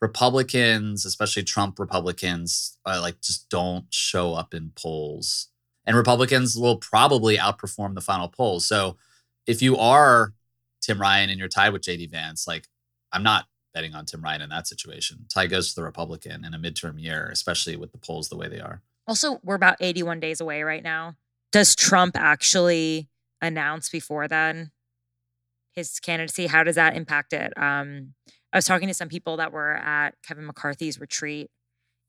Republicans, 0.00 1.04
especially 1.04 1.42
Trump 1.42 1.78
Republicans, 1.78 2.76
uh, 2.84 2.98
like 3.00 3.20
just 3.20 3.48
don't 3.48 3.86
show 3.90 4.34
up 4.34 4.54
in 4.54 4.70
polls. 4.76 5.48
And 5.86 5.96
Republicans 5.96 6.56
will 6.56 6.76
probably 6.76 7.36
outperform 7.36 7.94
the 7.94 8.00
final 8.00 8.28
polls. 8.28 8.66
So 8.66 8.96
if 9.46 9.60
you 9.60 9.76
are 9.76 10.34
Tim 10.84 11.00
Ryan 11.00 11.30
and 11.30 11.38
you're 11.38 11.48
tied 11.48 11.72
with 11.72 11.82
JD 11.82 12.10
Vance, 12.10 12.46
like 12.46 12.68
I'm 13.12 13.22
not 13.22 13.46
betting 13.72 13.94
on 13.94 14.04
Tim 14.04 14.22
Ryan 14.22 14.42
in 14.42 14.50
that 14.50 14.68
situation. 14.68 15.26
Tie 15.32 15.46
goes 15.46 15.70
to 15.70 15.74
the 15.76 15.82
Republican 15.82 16.44
in 16.44 16.54
a 16.54 16.58
midterm 16.58 17.00
year, 17.02 17.28
especially 17.32 17.76
with 17.76 17.92
the 17.92 17.98
polls 17.98 18.28
the 18.28 18.36
way 18.36 18.48
they 18.48 18.60
are. 18.60 18.82
Also, 19.06 19.40
we're 19.42 19.54
about 19.54 19.76
81 19.80 20.20
days 20.20 20.40
away 20.40 20.62
right 20.62 20.82
now. 20.82 21.16
Does 21.52 21.74
Trump 21.74 22.16
actually 22.16 23.08
announce 23.40 23.88
before 23.88 24.28
then 24.28 24.70
his 25.72 26.00
candidacy? 26.00 26.46
How 26.46 26.62
does 26.62 26.76
that 26.76 26.96
impact 26.96 27.32
it? 27.32 27.56
Um, 27.56 28.14
I 28.52 28.58
was 28.58 28.64
talking 28.66 28.88
to 28.88 28.94
some 28.94 29.08
people 29.08 29.36
that 29.38 29.52
were 29.52 29.74
at 29.74 30.14
Kevin 30.22 30.46
McCarthy's 30.46 31.00
retreat 31.00 31.50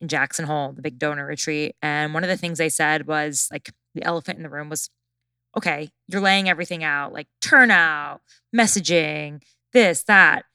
in 0.02 0.08
Jackson 0.08 0.46
Hole, 0.46 0.74
the 0.74 0.82
big 0.82 1.00
donor 1.00 1.26
retreat. 1.26 1.76
And 1.82 2.14
one 2.14 2.24
of 2.24 2.30
the 2.30 2.38
things 2.38 2.58
they 2.58 2.70
said 2.70 3.08
was 3.08 3.48
like, 3.52 3.72
the 3.96 4.04
elephant 4.04 4.38
in 4.38 4.44
the 4.44 4.50
room 4.50 4.70
was 4.70 4.90
okay, 5.56 5.90
you're 6.08 6.22
laying 6.22 6.50
everything 6.50 6.84
out 6.84 7.14
like 7.14 7.28
turnout, 7.42 8.22
messaging, 8.56 9.42
this, 9.74 10.04
that. 10.04 10.46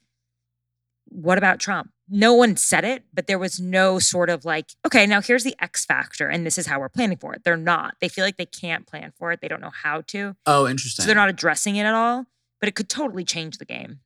What 1.12 1.38
about 1.38 1.58
Trump? 1.58 1.90
No 2.08 2.34
one 2.34 2.56
said 2.56 2.84
it, 2.84 3.04
but 3.12 3.26
there 3.26 3.38
was 3.38 3.58
no 3.58 3.98
sort 3.98 4.30
of 4.30 4.44
like, 4.44 4.66
okay, 4.86 5.06
now 5.06 5.20
here's 5.20 5.44
the 5.44 5.56
X 5.60 5.84
factor, 5.84 6.28
and 6.28 6.46
this 6.46 6.58
is 6.58 6.66
how 6.66 6.78
we're 6.78 6.88
planning 6.88 7.16
for 7.18 7.34
it. 7.34 7.42
They're 7.44 7.56
not. 7.56 7.94
They 8.00 8.08
feel 8.08 8.24
like 8.24 8.36
they 8.36 8.46
can't 8.46 8.86
plan 8.86 9.12
for 9.16 9.32
it. 9.32 9.40
They 9.40 9.48
don't 9.48 9.60
know 9.60 9.72
how 9.72 10.02
to. 10.08 10.36
Oh, 10.46 10.68
interesting. 10.68 11.02
So 11.02 11.06
they're 11.06 11.16
not 11.16 11.28
addressing 11.28 11.76
it 11.76 11.84
at 11.84 11.94
all, 11.94 12.26
but 12.60 12.68
it 12.68 12.74
could 12.74 12.88
totally 12.88 13.24
change 13.24 13.58
the 13.58 13.64
game 13.64 14.00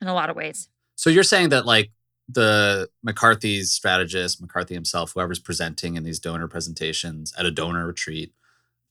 in 0.00 0.08
a 0.08 0.14
lot 0.14 0.30
of 0.30 0.36
ways. 0.36 0.68
So 0.96 1.10
you're 1.10 1.22
saying 1.22 1.50
that 1.50 1.66
like 1.66 1.92
the 2.28 2.88
McCarthy's 3.02 3.72
strategist, 3.72 4.40
McCarthy 4.40 4.74
himself, 4.74 5.12
whoever's 5.14 5.38
presenting 5.38 5.96
in 5.96 6.04
these 6.04 6.18
donor 6.18 6.48
presentations 6.48 7.32
at 7.38 7.46
a 7.46 7.50
donor 7.50 7.86
retreat, 7.86 8.32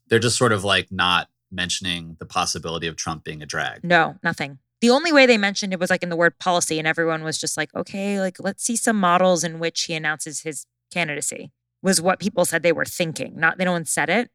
they're 0.08 0.20
just 0.20 0.38
sort 0.38 0.52
of 0.52 0.64
like 0.64 0.92
not 0.92 1.28
mentioning 1.52 2.18
the 2.20 2.26
possibility 2.26 2.88
of 2.88 2.96
Trump 2.96 3.24
being 3.24 3.42
a 3.42 3.46
drag. 3.46 3.84
No, 3.84 4.16
nothing. 4.24 4.60
The 4.82 4.90
only 4.90 5.12
way 5.12 5.26
they 5.26 5.38
mentioned 5.38 5.74
it 5.74 5.80
was 5.80 5.90
like 5.90 6.04
in 6.04 6.10
the 6.10 6.16
word 6.16 6.40
policy, 6.40 6.80
and 6.80 6.88
everyone 6.88 7.24
was 7.24 7.38
just 7.38 7.58
like, 7.58 7.74
okay, 7.76 8.20
like 8.20 8.38
let's 8.40 8.64
see 8.64 8.76
some 8.76 9.00
models 9.00 9.44
in 9.44 9.60
which 9.60 9.84
he 9.84 9.94
announces 9.94 10.42
his 10.42 10.66
candidacy, 10.92 11.52
was 11.82 12.02
what 12.02 12.20
people 12.20 12.46
said 12.46 12.64
they 12.64 12.72
were 12.72 12.86
thinking. 12.86 13.34
Not, 13.38 13.58
they 13.58 13.66
no 13.66 13.74
one 13.74 13.86
said 13.86 14.10
it. 14.10 14.30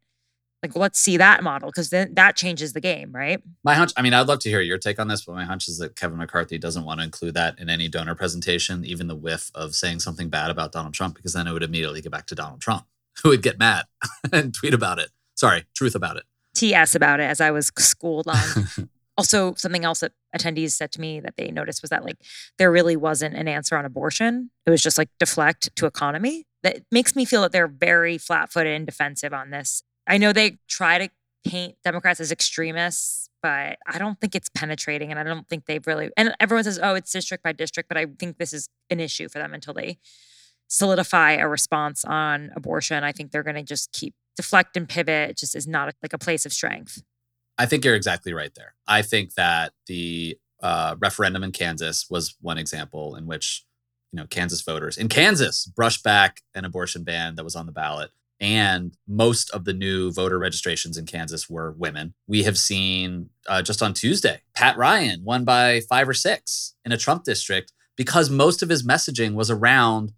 Like, 0.62 0.76
let's 0.76 0.98
see 0.98 1.18
that 1.18 1.42
model 1.42 1.68
because 1.68 1.90
then 1.90 2.14
that 2.14 2.36
changes 2.36 2.72
the 2.72 2.80
game, 2.80 3.12
right? 3.12 3.42
My 3.64 3.74
hunch, 3.74 3.92
I 3.98 4.02
mean, 4.02 4.14
I'd 4.14 4.26
love 4.26 4.38
to 4.40 4.48
hear 4.48 4.62
your 4.62 4.78
take 4.78 4.98
on 4.98 5.08
this, 5.08 5.22
but 5.22 5.34
my 5.34 5.44
hunch 5.44 5.68
is 5.68 5.76
that 5.76 5.94
Kevin 5.94 6.16
McCarthy 6.16 6.56
doesn't 6.56 6.86
want 6.86 7.00
to 7.00 7.04
include 7.04 7.34
that 7.34 7.58
in 7.58 7.68
any 7.68 7.86
donor 7.86 8.14
presentation, 8.14 8.82
even 8.82 9.06
the 9.06 9.14
whiff 9.14 9.50
of 9.54 9.74
saying 9.74 10.00
something 10.00 10.30
bad 10.30 10.50
about 10.50 10.72
Donald 10.72 10.94
Trump, 10.94 11.16
because 11.16 11.34
then 11.34 11.46
it 11.46 11.52
would 11.52 11.62
immediately 11.62 12.00
get 12.00 12.12
back 12.12 12.24
to 12.28 12.34
Donald 12.34 12.62
Trump, 12.62 12.86
who 13.22 13.28
would 13.28 13.42
get 13.42 13.58
mad 13.58 13.84
and 14.32 14.54
tweet 14.54 14.72
about 14.72 14.98
it. 14.98 15.10
Sorry, 15.34 15.66
truth 15.74 15.94
about 15.94 16.16
it. 16.16 16.24
TS 16.54 16.94
about 16.94 17.20
it 17.20 17.24
as 17.24 17.40
I 17.40 17.50
was 17.50 17.70
schooled 17.78 18.28
on. 18.28 18.68
also, 19.18 19.54
something 19.54 19.84
else 19.84 20.00
that 20.00 20.12
attendees 20.36 20.72
said 20.72 20.92
to 20.92 21.00
me 21.00 21.20
that 21.20 21.36
they 21.36 21.50
noticed 21.50 21.82
was 21.82 21.90
that 21.90 22.04
like 22.04 22.16
there 22.58 22.70
really 22.70 22.96
wasn't 22.96 23.34
an 23.34 23.48
answer 23.48 23.76
on 23.76 23.84
abortion. 23.84 24.50
It 24.66 24.70
was 24.70 24.82
just 24.82 24.98
like 24.98 25.08
deflect 25.18 25.74
to 25.76 25.86
economy. 25.86 26.46
That 26.62 26.82
makes 26.90 27.14
me 27.14 27.24
feel 27.24 27.42
that 27.42 27.52
they're 27.52 27.68
very 27.68 28.16
flat-footed 28.18 28.74
and 28.74 28.86
defensive 28.86 29.34
on 29.34 29.50
this. 29.50 29.82
I 30.06 30.18
know 30.18 30.32
they 30.32 30.58
try 30.68 30.98
to 30.98 31.10
paint 31.46 31.76
Democrats 31.84 32.20
as 32.20 32.32
extremists, 32.32 33.28
but 33.42 33.78
I 33.86 33.98
don't 33.98 34.18
think 34.20 34.34
it's 34.34 34.48
penetrating, 34.48 35.10
and 35.10 35.20
I 35.20 35.22
don't 35.22 35.46
think 35.48 35.66
they've 35.66 35.86
really. 35.86 36.10
And 36.16 36.34
everyone 36.40 36.64
says, 36.64 36.80
"Oh, 36.82 36.94
it's 36.94 37.12
district 37.12 37.42
by 37.42 37.52
district," 37.52 37.88
but 37.88 37.98
I 37.98 38.06
think 38.18 38.38
this 38.38 38.52
is 38.52 38.68
an 38.90 39.00
issue 39.00 39.28
for 39.28 39.38
them 39.38 39.52
until 39.52 39.74
they 39.74 39.98
solidify 40.68 41.32
a 41.32 41.46
response 41.46 42.04
on 42.04 42.50
abortion. 42.56 43.04
I 43.04 43.12
think 43.12 43.30
they're 43.30 43.42
going 43.42 43.56
to 43.56 43.62
just 43.62 43.92
keep 43.92 44.14
deflect 44.36 44.76
and 44.76 44.88
pivot. 44.88 45.36
Just 45.36 45.54
is 45.54 45.66
not 45.66 45.94
like 46.02 46.12
a 46.12 46.18
place 46.18 46.46
of 46.46 46.52
strength. 46.52 47.02
I 47.56 47.66
think 47.66 47.84
you're 47.84 47.94
exactly 47.94 48.32
right 48.32 48.54
there. 48.54 48.74
I 48.86 49.02
think 49.02 49.34
that 49.34 49.72
the 49.86 50.38
uh, 50.62 50.96
referendum 50.98 51.44
in 51.44 51.52
Kansas 51.52 52.06
was 52.10 52.36
one 52.40 52.58
example 52.58 53.16
in 53.16 53.26
which 53.26 53.64
you 54.12 54.20
know 54.20 54.26
Kansas 54.26 54.62
voters 54.62 54.96
in 54.96 55.08
Kansas 55.08 55.66
brushed 55.66 56.02
back 56.02 56.40
an 56.54 56.64
abortion 56.64 57.04
ban 57.04 57.36
that 57.36 57.44
was 57.44 57.56
on 57.56 57.66
the 57.66 57.72
ballot. 57.72 58.10
And 58.40 58.96
most 59.06 59.50
of 59.50 59.64
the 59.64 59.72
new 59.72 60.12
voter 60.12 60.38
registrations 60.38 60.98
in 60.98 61.06
Kansas 61.06 61.48
were 61.48 61.70
women. 61.78 62.14
We 62.26 62.42
have 62.42 62.58
seen 62.58 63.30
uh, 63.46 63.62
just 63.62 63.82
on 63.82 63.94
Tuesday, 63.94 64.42
Pat 64.54 64.76
Ryan 64.76 65.22
won 65.24 65.44
by 65.44 65.80
five 65.80 66.08
or 66.08 66.14
six 66.14 66.74
in 66.84 66.92
a 66.92 66.96
Trump 66.96 67.24
district 67.24 67.72
because 67.96 68.30
most 68.30 68.62
of 68.62 68.68
his 68.68 68.84
messaging 68.84 69.34
was 69.34 69.50
around 69.50 70.12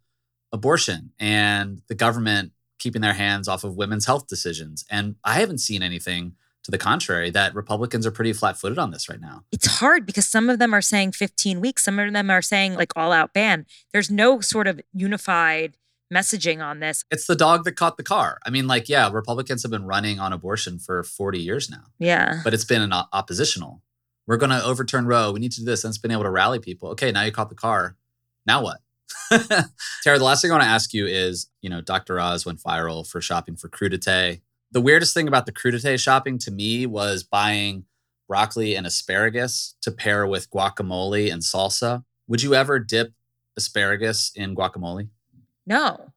abortion 0.52 1.12
and 1.18 1.82
the 1.88 1.94
government 1.94 2.52
keeping 2.78 3.02
their 3.02 3.14
hands 3.14 3.48
off 3.48 3.64
of 3.64 3.76
women's 3.76 4.06
health 4.06 4.26
decisions. 4.26 4.84
And 4.90 5.16
I 5.24 5.40
haven't 5.40 5.58
seen 5.58 5.82
anything 5.82 6.34
to 6.64 6.70
the 6.70 6.78
contrary 6.78 7.30
that 7.30 7.54
Republicans 7.54 8.06
are 8.06 8.10
pretty 8.10 8.32
flat 8.32 8.58
footed 8.58 8.78
on 8.78 8.90
this 8.90 9.08
right 9.08 9.20
now. 9.20 9.44
It's 9.52 9.66
hard 9.66 10.04
because 10.04 10.26
some 10.26 10.50
of 10.50 10.58
them 10.58 10.74
are 10.74 10.82
saying 10.82 11.12
15 11.12 11.60
weeks, 11.60 11.84
some 11.84 11.98
of 11.98 12.12
them 12.12 12.28
are 12.28 12.42
saying 12.42 12.74
like 12.74 12.92
all 12.96 13.12
out 13.12 13.32
ban. 13.32 13.66
There's 13.92 14.10
no 14.10 14.40
sort 14.40 14.66
of 14.66 14.80
unified 14.92 15.76
messaging 16.12 16.64
on 16.64 16.80
this. 16.80 17.04
It's 17.10 17.26
the 17.26 17.36
dog 17.36 17.64
that 17.64 17.72
caught 17.72 17.96
the 17.96 18.02
car. 18.02 18.38
I 18.44 18.50
mean, 18.50 18.66
like, 18.66 18.88
yeah, 18.88 19.08
Republicans 19.10 19.62
have 19.62 19.70
been 19.70 19.86
running 19.86 20.18
on 20.18 20.32
abortion 20.32 20.78
for 20.78 21.02
40 21.02 21.38
years 21.38 21.70
now. 21.70 21.84
Yeah. 21.98 22.40
But 22.44 22.54
it's 22.54 22.64
been 22.64 22.82
an 22.82 22.92
oppositional. 23.12 23.82
We're 24.26 24.36
going 24.36 24.50
to 24.50 24.64
overturn 24.64 25.06
Roe. 25.06 25.32
We 25.32 25.40
need 25.40 25.52
to 25.52 25.60
do 25.60 25.66
this. 25.66 25.84
And 25.84 25.90
it's 25.90 25.98
been 25.98 26.10
able 26.10 26.24
to 26.24 26.30
rally 26.30 26.58
people. 26.58 26.88
Okay, 26.90 27.12
now 27.12 27.22
you 27.22 27.32
caught 27.32 27.48
the 27.48 27.54
car. 27.54 27.96
Now 28.44 28.62
what? 28.62 28.78
Tara, 29.30 30.18
the 30.18 30.24
last 30.24 30.42
thing 30.42 30.50
I 30.50 30.54
want 30.54 30.64
to 30.64 30.68
ask 30.68 30.92
you 30.94 31.06
is, 31.06 31.48
you 31.60 31.70
know, 31.70 31.80
Dr. 31.80 32.20
Oz 32.20 32.46
went 32.46 32.60
viral 32.60 33.08
for 33.08 33.20
shopping 33.20 33.56
for 33.56 33.68
crudité. 33.68 34.40
The 34.72 34.80
weirdest 34.80 35.14
thing 35.14 35.28
about 35.28 35.46
the 35.46 35.52
crudité 35.52 35.98
shopping 35.98 36.38
to 36.38 36.50
me 36.50 36.86
was 36.86 37.22
buying 37.22 37.84
broccoli 38.28 38.74
and 38.74 38.86
asparagus 38.86 39.76
to 39.82 39.90
pair 39.90 40.26
with 40.26 40.50
guacamole 40.50 41.32
and 41.32 41.42
salsa. 41.42 42.04
Would 42.28 42.42
you 42.42 42.54
ever 42.54 42.78
dip 42.78 43.12
asparagus 43.56 44.32
in 44.34 44.54
guacamole? 44.54 45.08
No. 45.66 46.12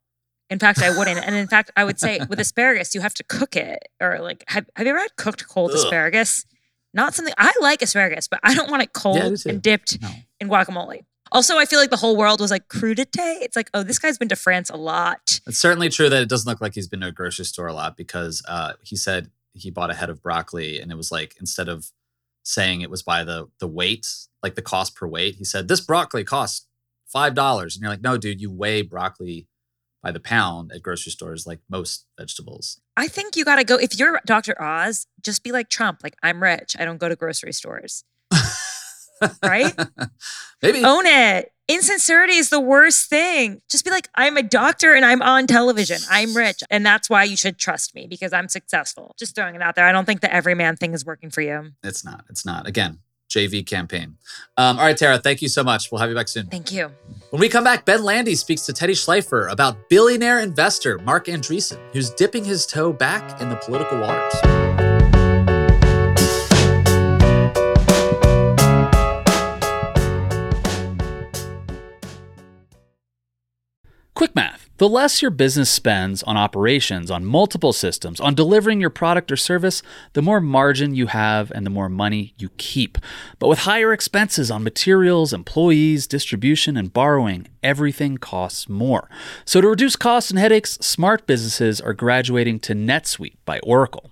In 0.50 0.58
fact, 0.58 0.82
I 0.82 0.96
wouldn't. 0.98 1.26
and 1.26 1.36
in 1.36 1.48
fact, 1.48 1.72
I 1.78 1.84
would 1.84 2.00
say 2.00 2.20
with 2.28 2.40
asparagus, 2.40 2.96
you 2.96 3.02
have 3.02 3.14
to 3.16 3.24
cook 3.24 3.56
it 3.56 3.88
or 4.02 4.20
like, 4.20 4.44
have, 4.48 4.66
have 4.76 4.88
you 4.88 4.92
ever 4.92 5.00
had 5.00 5.16
cooked 5.16 5.48
cold 5.48 5.72
Ugh. 5.72 5.78
asparagus? 5.78 6.46
Not 6.94 7.14
something 7.14 7.34
I 7.38 7.54
like 7.62 7.84
asparagus, 7.84 8.28
but 8.28 8.40
I 8.42 8.56
don't 8.56 8.72
want 8.72 8.82
it 8.82 8.94
cold 8.94 9.18
yeah, 9.46 9.52
and 9.52 9.62
dipped 9.62 10.02
no. 10.02 10.10
in 10.40 10.50
guacamole. 10.50 11.04
Also, 11.32 11.58
I 11.58 11.66
feel 11.66 11.80
like 11.80 11.90
the 11.90 11.98
whole 11.98 12.16
world 12.16 12.40
was 12.40 12.52
like 12.52 12.68
crudité. 12.68 13.42
It's 13.42 13.56
like, 13.56 13.70
oh, 13.74 13.84
this 13.84 14.00
guy's 14.00 14.18
been 14.18 14.30
to 14.30 14.36
France 14.36 14.70
a 14.70 14.78
lot. 14.78 15.40
It's 15.46 15.58
certainly 15.58 15.90
true 15.90 16.10
that 16.10 16.22
it 16.22 16.30
doesn't 16.30 16.50
look 16.50 16.62
like 16.62 16.76
he's 16.76 16.88
been 16.88 17.02
to 17.02 17.08
a 17.08 17.12
grocery 17.12 17.46
store 17.46 17.68
a 17.68 17.74
lot 17.74 17.96
because 17.98 18.44
uh, 18.48 18.74
he 18.82 18.96
said 18.96 19.30
he 19.54 19.72
bought 19.72 19.92
a 19.92 19.96
head 19.96 20.10
of 20.10 20.22
broccoli 20.22 20.80
and 20.80 20.92
it 20.92 20.96
was 20.96 21.12
like 21.12 21.36
instead 21.40 21.68
of 21.68 21.92
saying 22.44 22.82
it 22.82 22.90
was 22.90 23.04
by 23.04 23.24
the 23.24 23.48
the 23.60 23.68
weight, 23.68 24.08
like 24.42 24.56
the 24.56 24.62
cost 24.62 24.96
per 24.96 25.08
weight, 25.08 25.36
he 25.36 25.44
said 25.44 25.68
this 25.68 25.82
broccoli 25.82 26.24
costs 26.24 26.66
five 27.06 27.34
dollars, 27.34 27.76
and 27.76 27.82
you're 27.82 27.92
like, 27.92 28.02
no, 28.02 28.18
dude, 28.18 28.42
you 28.42 28.52
weigh 28.52 28.82
broccoli 28.82 29.48
by 30.02 30.12
the 30.12 30.20
pound 30.20 30.72
at 30.72 30.82
grocery 30.82 31.12
stores 31.12 31.46
like 31.46 31.60
most 31.70 32.06
vegetables. 32.18 32.80
I 32.96 33.08
think 33.08 33.36
you 33.36 33.44
got 33.44 33.58
to 33.58 33.64
go 33.64 33.76
if 33.76 33.98
you're 33.98 34.20
Dr. 34.26 34.60
Oz, 34.62 35.08
just 35.22 35.44
be 35.44 35.52
like 35.52 35.70
Trump, 35.70 36.00
like 36.04 36.16
I'm 36.24 36.42
rich, 36.42 36.76
I 36.80 36.86
don't 36.86 36.98
go 36.98 37.10
to 37.10 37.16
grocery 37.16 37.54
stores 37.54 38.04
right? 39.44 39.74
Maybe. 40.62 40.84
Own 40.84 41.06
it. 41.06 41.52
Insincerity 41.68 42.34
is 42.34 42.50
the 42.50 42.60
worst 42.60 43.10
thing. 43.10 43.62
Just 43.70 43.86
be 43.86 43.92
like, 43.92 44.10
I'm 44.16 44.38
a 44.38 44.44
doctor 44.44 44.96
and 44.96 45.06
I'm 45.06 45.22
on 45.22 45.46
television. 45.46 46.00
I'm 46.10 46.36
rich. 46.36 46.64
And 46.72 46.84
that's 46.84 47.12
why 47.12 47.24
you 47.26 47.38
should 47.38 47.60
trust 47.60 47.94
me 47.94 48.08
because 48.08 48.34
I'm 48.34 48.50
successful. 48.50 49.14
Just 49.20 49.36
throwing 49.36 49.54
it 49.54 49.62
out 49.62 49.76
there. 49.76 49.86
I 49.86 49.92
don't 49.92 50.06
think 50.06 50.22
the 50.22 50.34
everyman 50.34 50.78
thing 50.78 50.94
is 50.96 51.06
working 51.06 51.30
for 51.30 51.42
you. 51.42 51.72
It's 51.84 52.04
not. 52.04 52.26
It's 52.28 52.44
not. 52.44 52.68
Again, 52.68 52.98
JV 53.30 53.66
campaign. 53.66 54.18
Um, 54.58 54.80
all 54.80 54.86
right, 54.86 54.98
Tara, 54.98 55.20
thank 55.20 55.44
you 55.44 55.48
so 55.48 55.64
much. 55.64 55.92
We'll 55.92 56.02
have 56.02 56.10
you 56.10 56.16
back 56.16 56.28
soon. 56.28 56.48
Thank 56.48 56.72
you. 56.72 56.92
When 57.30 57.40
we 57.40 57.48
come 57.48 57.64
back, 57.64 57.86
Ben 57.86 58.04
Landy 58.04 58.34
speaks 58.34 58.64
to 58.64 58.74
Teddy 58.74 58.94
Schleifer 58.94 59.52
about 59.52 59.90
billionaire 59.90 60.40
investor 60.40 60.98
Marc 60.98 61.28
Andreessen, 61.28 61.78
who's 61.94 62.10
dipping 62.10 62.44
his 62.44 62.66
toe 62.66 62.92
back 62.92 63.40
in 63.40 63.50
the 63.50 63.56
political 63.58 64.00
waters. 64.00 64.59
Quick 74.20 74.36
math. 74.36 74.70
The 74.80 74.90
less 74.90 75.22
your 75.22 75.32
business 75.32 75.72
spends 75.72 76.24
on 76.24 76.36
operations, 76.36 77.10
on 77.10 77.24
multiple 77.24 77.72
systems, 77.72 78.20
on 78.20 78.36
delivering 78.36 78.82
your 78.82 78.90
product 78.90 79.32
or 79.32 79.38
service, 79.38 79.82
the 80.12 80.22
more 80.22 80.42
margin 80.42 80.94
you 80.94 81.08
have 81.08 81.54
and 81.56 81.66
the 81.66 81.70
more 81.70 81.88
money 81.88 82.34
you 82.38 82.50
keep. 82.58 82.98
But 83.40 83.48
with 83.48 83.60
higher 83.60 83.94
expenses 83.94 84.52
on 84.52 84.62
materials, 84.62 85.32
employees, 85.32 86.06
distribution, 86.06 86.76
and 86.76 86.92
borrowing, 86.92 87.48
everything 87.64 88.18
costs 88.18 88.68
more. 88.68 89.10
So 89.46 89.62
to 89.62 89.70
reduce 89.70 89.96
costs 89.96 90.32
and 90.32 90.38
headaches, 90.38 90.72
smart 90.82 91.26
businesses 91.26 91.80
are 91.80 91.94
graduating 91.94 92.60
to 92.60 92.76
NetSuite 92.76 93.38
by 93.46 93.60
Oracle. 93.60 94.12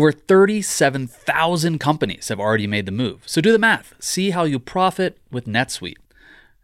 Over 0.00 0.12
37,000 0.12 1.78
companies 1.78 2.28
have 2.28 2.40
already 2.40 2.66
made 2.66 2.86
the 2.86 2.90
move. 2.90 3.20
So 3.26 3.42
do 3.42 3.52
the 3.52 3.58
math. 3.58 3.92
See 3.98 4.30
how 4.30 4.44
you 4.44 4.58
profit 4.58 5.18
with 5.30 5.44
NetSuite. 5.44 5.98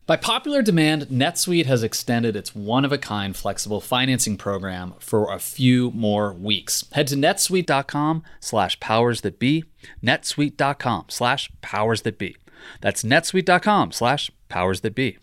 By 0.06 0.16
popular 0.16 0.62
demand, 0.62 1.08
NetSuite 1.08 1.66
has 1.66 1.82
extended 1.82 2.34
its 2.34 2.54
one-of-a-kind 2.54 3.36
flexible 3.36 3.82
financing 3.82 4.38
program 4.38 4.94
for 5.00 5.30
a 5.30 5.38
few 5.38 5.90
more 5.90 6.32
weeks. 6.32 6.86
Head 6.92 7.08
to 7.08 7.14
netsuite.com 7.14 8.22
slash 8.40 8.80
powers 8.80 9.20
that 9.20 9.38
be, 9.38 9.64
netsuite.com 10.02 11.04
slash 11.08 11.50
powers 11.60 12.00
that 12.02 12.16
be. 12.16 12.36
That's 12.80 13.02
netsuite.com 13.02 13.92
slash 13.92 14.30
powers 14.48 14.80
that 14.80 14.94
be. 14.94 15.18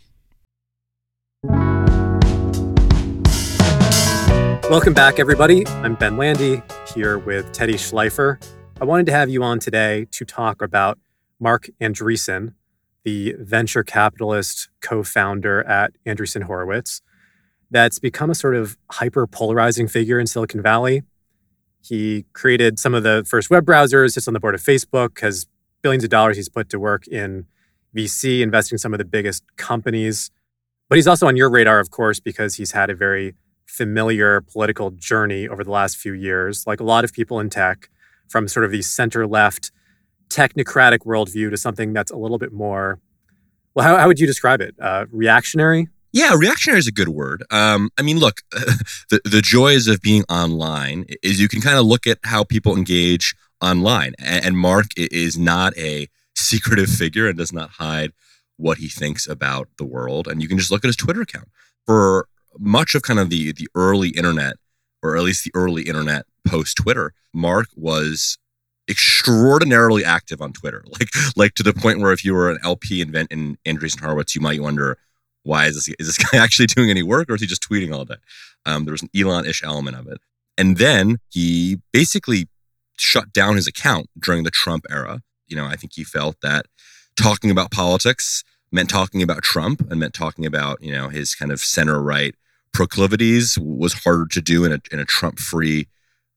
Welcome 4.69 4.93
back, 4.93 5.19
everybody. 5.19 5.67
I'm 5.67 5.95
Ben 5.95 6.15
Landy 6.15 6.63
here 6.95 7.17
with 7.17 7.51
Teddy 7.51 7.73
Schleifer. 7.73 8.41
I 8.79 8.85
wanted 8.85 9.05
to 9.07 9.11
have 9.11 9.29
you 9.29 9.43
on 9.43 9.59
today 9.59 10.07
to 10.11 10.23
talk 10.23 10.61
about 10.61 10.97
Marc 11.37 11.69
Andreessen, 11.81 12.53
the 13.03 13.35
venture 13.37 13.83
capitalist 13.83 14.69
co 14.81 15.03
founder 15.03 15.63
at 15.65 15.91
Andreessen 16.05 16.43
Horowitz, 16.43 17.01
that's 17.71 17.99
become 17.99 18.29
a 18.29 18.35
sort 18.35 18.55
of 18.55 18.77
hyper 18.89 19.27
polarizing 19.27 19.89
figure 19.89 20.17
in 20.17 20.27
Silicon 20.27 20.61
Valley. 20.61 21.03
He 21.81 22.25
created 22.31 22.79
some 22.79 22.93
of 22.93 23.03
the 23.03 23.25
first 23.27 23.49
web 23.49 23.65
browsers, 23.65 24.11
sits 24.11 24.29
on 24.29 24.33
the 24.33 24.39
board 24.39 24.55
of 24.55 24.61
Facebook, 24.61 25.19
has 25.19 25.45
billions 25.81 26.05
of 26.05 26.09
dollars 26.09 26.37
he's 26.37 26.49
put 26.49 26.69
to 26.69 26.79
work 26.79 27.05
in 27.07 27.47
VC, 27.93 28.39
investing 28.39 28.75
in 28.75 28.79
some 28.79 28.93
of 28.93 28.97
the 28.97 29.05
biggest 29.05 29.43
companies. 29.57 30.31
But 30.87 30.95
he's 30.95 31.07
also 31.07 31.27
on 31.27 31.35
your 31.35 31.49
radar, 31.49 31.79
of 31.79 31.91
course, 31.91 32.21
because 32.21 32.55
he's 32.55 32.71
had 32.71 32.89
a 32.89 32.95
very 32.95 33.35
familiar 33.73 34.39
political 34.41 34.91
journey 34.91 35.47
over 35.47 35.63
the 35.63 35.71
last 35.71 35.97
few 35.97 36.13
years, 36.13 36.67
like 36.67 36.79
a 36.79 36.83
lot 36.83 37.03
of 37.03 37.11
people 37.11 37.39
in 37.39 37.49
tech, 37.49 37.89
from 38.29 38.47
sort 38.47 38.65
of 38.65 38.71
the 38.71 38.81
center 38.81 39.25
left 39.25 39.71
technocratic 40.29 40.99
worldview 40.99 41.49
to 41.49 41.57
something 41.57 41.91
that's 41.91 42.11
a 42.11 42.15
little 42.15 42.37
bit 42.37 42.53
more, 42.53 42.99
well, 43.73 43.85
how, 43.85 43.97
how 43.97 44.07
would 44.07 44.19
you 44.19 44.27
describe 44.27 44.61
it? 44.61 44.75
Uh, 44.79 45.05
reactionary? 45.11 45.87
Yeah, 46.11 46.35
reactionary 46.35 46.77
is 46.77 46.87
a 46.87 46.91
good 46.91 47.09
word. 47.09 47.43
Um, 47.49 47.89
I 47.97 48.03
mean, 48.03 48.19
look, 48.19 48.41
the, 48.51 49.19
the 49.25 49.41
joys 49.41 49.87
of 49.87 50.01
being 50.01 50.23
online 50.29 51.05
is 51.23 51.39
you 51.39 51.47
can 51.47 51.59
kind 51.59 51.79
of 51.79 51.85
look 51.85 52.05
at 52.05 52.19
how 52.23 52.43
people 52.43 52.77
engage 52.77 53.35
online. 53.59 54.13
And, 54.19 54.45
and 54.45 54.57
Marc 54.57 54.87
is 54.95 55.37
not 55.37 55.75
a 55.77 56.07
secretive 56.35 56.89
figure 57.01 57.27
and 57.27 57.37
does 57.37 57.51
not 57.51 57.71
hide 57.71 58.11
what 58.57 58.77
he 58.77 58.87
thinks 58.87 59.27
about 59.27 59.67
the 59.79 59.85
world. 59.85 60.27
And 60.27 60.43
you 60.43 60.47
can 60.47 60.59
just 60.59 60.69
look 60.69 60.85
at 60.85 60.89
his 60.89 60.95
Twitter 60.95 61.21
account. 61.21 61.47
For 61.87 62.27
much 62.57 62.95
of 62.95 63.01
kind 63.01 63.19
of 63.19 63.29
the 63.29 63.51
the 63.51 63.67
early 63.75 64.09
internet, 64.09 64.55
or 65.01 65.15
at 65.15 65.23
least 65.23 65.43
the 65.43 65.51
early 65.53 65.83
internet 65.83 66.25
post 66.47 66.77
Twitter, 66.77 67.13
Marc 67.33 67.67
was 67.75 68.37
extraordinarily 68.89 70.03
active 70.03 70.41
on 70.41 70.53
Twitter, 70.53 70.83
like 70.99 71.09
like 71.35 71.53
to 71.55 71.63
the 71.63 71.73
point 71.73 71.99
where 71.99 72.11
if 72.11 72.23
you 72.23 72.33
were 72.33 72.49
an 72.49 72.59
LP 72.63 73.01
invent 73.01 73.31
in 73.31 73.57
Andreessen 73.65 74.01
Horowitz, 74.01 74.35
you 74.35 74.41
might 74.41 74.61
wonder 74.61 74.97
why 75.43 75.65
is 75.65 75.75
this 75.75 75.95
is 75.99 76.07
this 76.07 76.17
guy 76.31 76.37
actually 76.37 76.67
doing 76.67 76.89
any 76.89 77.03
work 77.03 77.29
or 77.29 77.35
is 77.35 77.41
he 77.41 77.47
just 77.47 77.67
tweeting 77.67 77.93
all 77.93 78.05
day? 78.05 78.15
Um, 78.65 78.85
there 78.85 78.93
was 78.93 79.01
an 79.01 79.09
Elon-ish 79.15 79.63
element 79.63 79.97
of 79.97 80.07
it, 80.07 80.19
and 80.57 80.77
then 80.77 81.19
he 81.29 81.81
basically 81.91 82.47
shut 82.97 83.33
down 83.33 83.55
his 83.55 83.67
account 83.67 84.07
during 84.17 84.43
the 84.43 84.51
Trump 84.51 84.85
era. 84.89 85.21
You 85.47 85.57
know, 85.57 85.65
I 85.65 85.75
think 85.75 85.93
he 85.95 86.03
felt 86.03 86.37
that 86.41 86.65
talking 87.17 87.51
about 87.51 87.71
politics 87.71 88.43
meant 88.71 88.89
talking 88.89 89.21
about 89.21 89.43
Trump 89.43 89.81
and 89.89 89.99
meant 89.99 90.13
talking 90.13 90.45
about 90.45 90.81
you 90.81 90.91
know 90.91 91.09
his 91.09 91.35
kind 91.35 91.51
of 91.51 91.59
center 91.59 92.01
right 92.01 92.35
proclivities 92.73 93.57
was 93.59 93.93
harder 94.03 94.27
to 94.27 94.41
do 94.41 94.65
in 94.65 94.71
a 94.71 94.79
in 94.91 94.99
a 94.99 95.05
Trump 95.05 95.39
free 95.39 95.87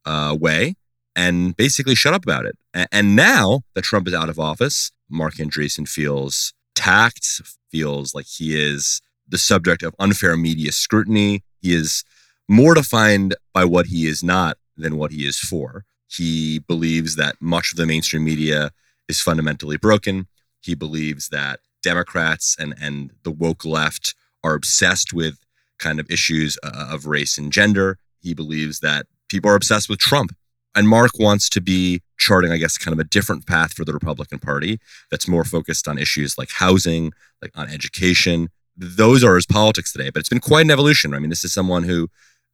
uh, 0.05 0.37
way 0.39 0.75
and 1.17 1.57
basically 1.57 1.95
shut 1.95 2.15
up 2.15 2.23
about 2.23 2.45
it. 2.45 2.57
And 2.93 3.17
now 3.17 3.63
that 3.75 3.83
Trump 3.83 4.07
is 4.07 4.15
out 4.15 4.29
of 4.29 4.39
office, 4.39 4.93
Marc 5.09 5.37
Andreessen 5.37 5.89
feels 5.89 6.53
tacked, 6.75 7.41
feels 7.71 8.15
like 8.15 8.27
he 8.27 8.55
is 8.55 9.01
the 9.27 9.39
subject 9.39 9.83
of 9.83 9.95
unfair 9.99 10.37
media 10.37 10.73
scrutiny. 10.73 11.43
He 11.61 11.75
is 11.75 12.05
more 12.49 12.75
defined 12.75 13.35
by 13.55 13.65
what 13.65 13.87
he 13.87 14.07
is 14.07 14.23
not 14.23 14.59
than 14.77 14.97
what 14.99 15.11
he 15.11 15.27
is 15.27 15.39
for. 15.39 15.85
He 16.07 16.61
believes 16.61 17.17
that 17.17 17.37
much 17.41 17.73
of 17.73 17.79
the 17.79 17.87
mainstream 17.87 18.25
media 18.25 18.71
is 19.09 19.21
fundamentally 19.23 19.79
broken. 19.79 20.29
He 20.61 20.75
believes 20.75 21.31
that 21.31 21.61
Democrats 21.83 22.57
and, 22.59 22.75
and 22.81 23.13
the 23.23 23.31
woke 23.31 23.65
left 23.65 24.15
are 24.45 24.55
obsessed 24.55 25.13
with 25.13 25.39
kind 25.79 26.01
of 26.01 26.11
issues 26.11 26.59
uh, 26.63 26.89
of 26.91 27.07
race 27.07 27.39
and 27.39 27.53
gender. 27.53 27.99
He 28.21 28.35
believes 28.35 28.81
that 28.81 29.07
people 29.29 29.51
are 29.51 29.57
obsessed 29.57 29.89
with 29.89 29.99
Trump 29.99 30.33
and 30.77 30.89
Marc 30.89 31.19
wants 31.19 31.49
to 31.49 31.61
be 31.61 32.03
charting, 32.19 32.53
I 32.53 32.59
guess, 32.59 32.77
kind 32.77 32.93
of 32.93 32.99
a 32.99 33.09
different 33.09 33.47
path 33.47 33.73
for 33.73 33.85
the 33.85 33.95
Republican 33.95 34.39
Party 34.39 34.79
that's 35.11 35.27
more 35.27 35.45
focused 35.45 35.89
on 35.89 35.99
issues 35.99 36.37
like 36.37 36.51
housing, 36.51 37.13
like 37.41 37.51
on 37.57 37.69
education. 37.71 38.51
Those 38.77 39.25
are 39.25 39.37
his 39.37 39.47
politics 39.47 39.91
today, 39.91 40.11
but 40.11 40.21
it's 40.21 40.29
been 40.29 40.39
quite 40.39 40.67
an 40.67 40.71
evolution. 40.71 41.15
I 41.15 41.19
mean, 41.19 41.31
this 41.31 41.45
is 41.45 41.53
someone 41.53 41.85
who, 41.85 42.09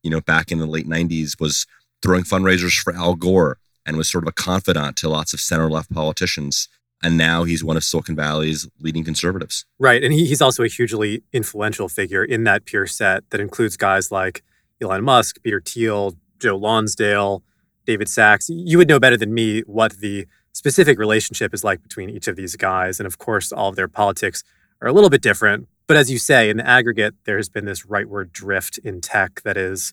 you 0.04 0.10
know, 0.10 0.20
back 0.20 0.52
in 0.52 0.60
the 0.60 0.66
late 0.66 0.88
90s 0.88 1.40
was 1.40 1.66
throwing 2.00 2.22
fundraisers 2.22 2.80
for 2.80 2.94
Al 2.94 3.16
Gore 3.16 3.58
and 3.84 3.96
was 3.96 4.08
sort 4.08 4.24
of 4.24 4.28
a 4.28 4.32
confidant 4.32 4.96
to 4.98 5.08
lots 5.08 5.34
of 5.34 5.40
center 5.40 5.68
left 5.68 5.92
politicians. 5.92 6.68
And 7.02 7.16
now 7.16 7.44
he's 7.44 7.64
one 7.64 7.76
of 7.76 7.84
Silicon 7.84 8.14
Valley's 8.14 8.68
leading 8.80 9.04
conservatives. 9.04 9.66
Right. 9.78 10.02
And 10.04 10.12
he, 10.12 10.26
he's 10.26 10.40
also 10.40 10.62
a 10.62 10.68
hugely 10.68 11.22
influential 11.32 11.88
figure 11.88 12.24
in 12.24 12.44
that 12.44 12.64
peer 12.64 12.86
set 12.86 13.28
that 13.30 13.40
includes 13.40 13.76
guys 13.76 14.12
like 14.12 14.42
Elon 14.80 15.02
Musk, 15.02 15.42
Peter 15.42 15.60
Thiel, 15.60 16.14
Joe 16.38 16.56
Lonsdale, 16.56 17.42
David 17.86 18.08
Sachs. 18.08 18.48
you 18.48 18.78
would 18.78 18.88
know 18.88 19.00
better 19.00 19.16
than 19.16 19.34
me 19.34 19.60
what 19.62 19.94
the 19.98 20.26
specific 20.52 20.98
relationship 20.98 21.52
is 21.52 21.64
like 21.64 21.82
between 21.82 22.10
each 22.10 22.28
of 22.28 22.36
these 22.36 22.56
guys. 22.56 23.00
And 23.00 23.06
of 23.06 23.18
course, 23.18 23.52
all 23.52 23.70
of 23.70 23.76
their 23.76 23.88
politics 23.88 24.44
are 24.80 24.88
a 24.88 24.92
little 24.92 25.10
bit 25.10 25.22
different. 25.22 25.68
But 25.86 25.96
as 25.96 26.10
you 26.10 26.18
say, 26.18 26.48
in 26.50 26.58
the 26.58 26.66
aggregate, 26.66 27.14
there 27.24 27.36
has 27.36 27.48
been 27.48 27.64
this 27.64 27.86
rightward 27.86 28.32
drift 28.32 28.78
in 28.78 29.00
tech 29.00 29.42
that 29.42 29.56
is, 29.56 29.92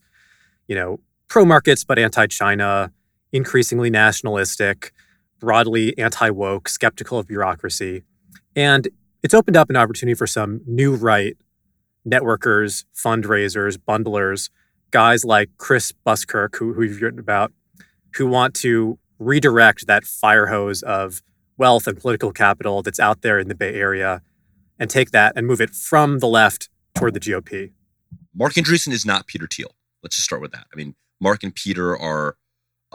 you 0.67 0.75
know, 0.75 0.99
pro 1.27 1.45
markets, 1.45 1.83
but 1.83 1.97
anti 1.97 2.27
China, 2.27 2.91
increasingly 3.31 3.89
nationalistic, 3.89 4.91
broadly 5.39 5.97
anti 5.97 6.29
woke, 6.29 6.69
skeptical 6.69 7.19
of 7.19 7.27
bureaucracy. 7.27 8.03
And 8.55 8.87
it's 9.23 9.33
opened 9.33 9.57
up 9.57 9.69
an 9.69 9.75
opportunity 9.75 10.15
for 10.15 10.27
some 10.27 10.61
new 10.65 10.95
right 10.95 11.37
networkers, 12.07 12.85
fundraisers, 12.95 13.77
bundlers, 13.77 14.49
guys 14.91 15.23
like 15.25 15.49
Chris 15.57 15.91
Buskirk, 15.91 16.55
who, 16.55 16.73
who 16.73 16.83
you've 16.83 17.01
written 17.01 17.19
about, 17.19 17.51
who 18.15 18.27
want 18.27 18.53
to 18.55 18.97
redirect 19.19 19.87
that 19.87 20.05
fire 20.05 20.47
hose 20.47 20.81
of 20.81 21.21
wealth 21.57 21.87
and 21.87 21.99
political 21.99 22.31
capital 22.31 22.81
that's 22.81 22.99
out 22.99 23.21
there 23.21 23.37
in 23.37 23.49
the 23.49 23.55
Bay 23.55 23.75
Area 23.75 24.21
and 24.79 24.89
take 24.89 25.11
that 25.11 25.33
and 25.35 25.45
move 25.45 25.59
it 25.59 25.71
from 25.71 26.19
the 26.19 26.27
left 26.27 26.69
toward 26.95 27.13
the 27.13 27.19
GOP. 27.19 27.71
Marc 28.33 28.53
Andreessen 28.53 28.93
is 28.93 29.05
not 29.05 29.27
Peter 29.27 29.47
Thiel. 29.47 29.75
Let's 30.01 30.15
just 30.15 30.25
start 30.25 30.41
with 30.41 30.51
that. 30.53 30.65
I 30.73 30.75
mean, 30.77 30.95
Marc 31.19 31.43
and 31.43 31.53
Peter 31.53 31.97
are 31.97 32.37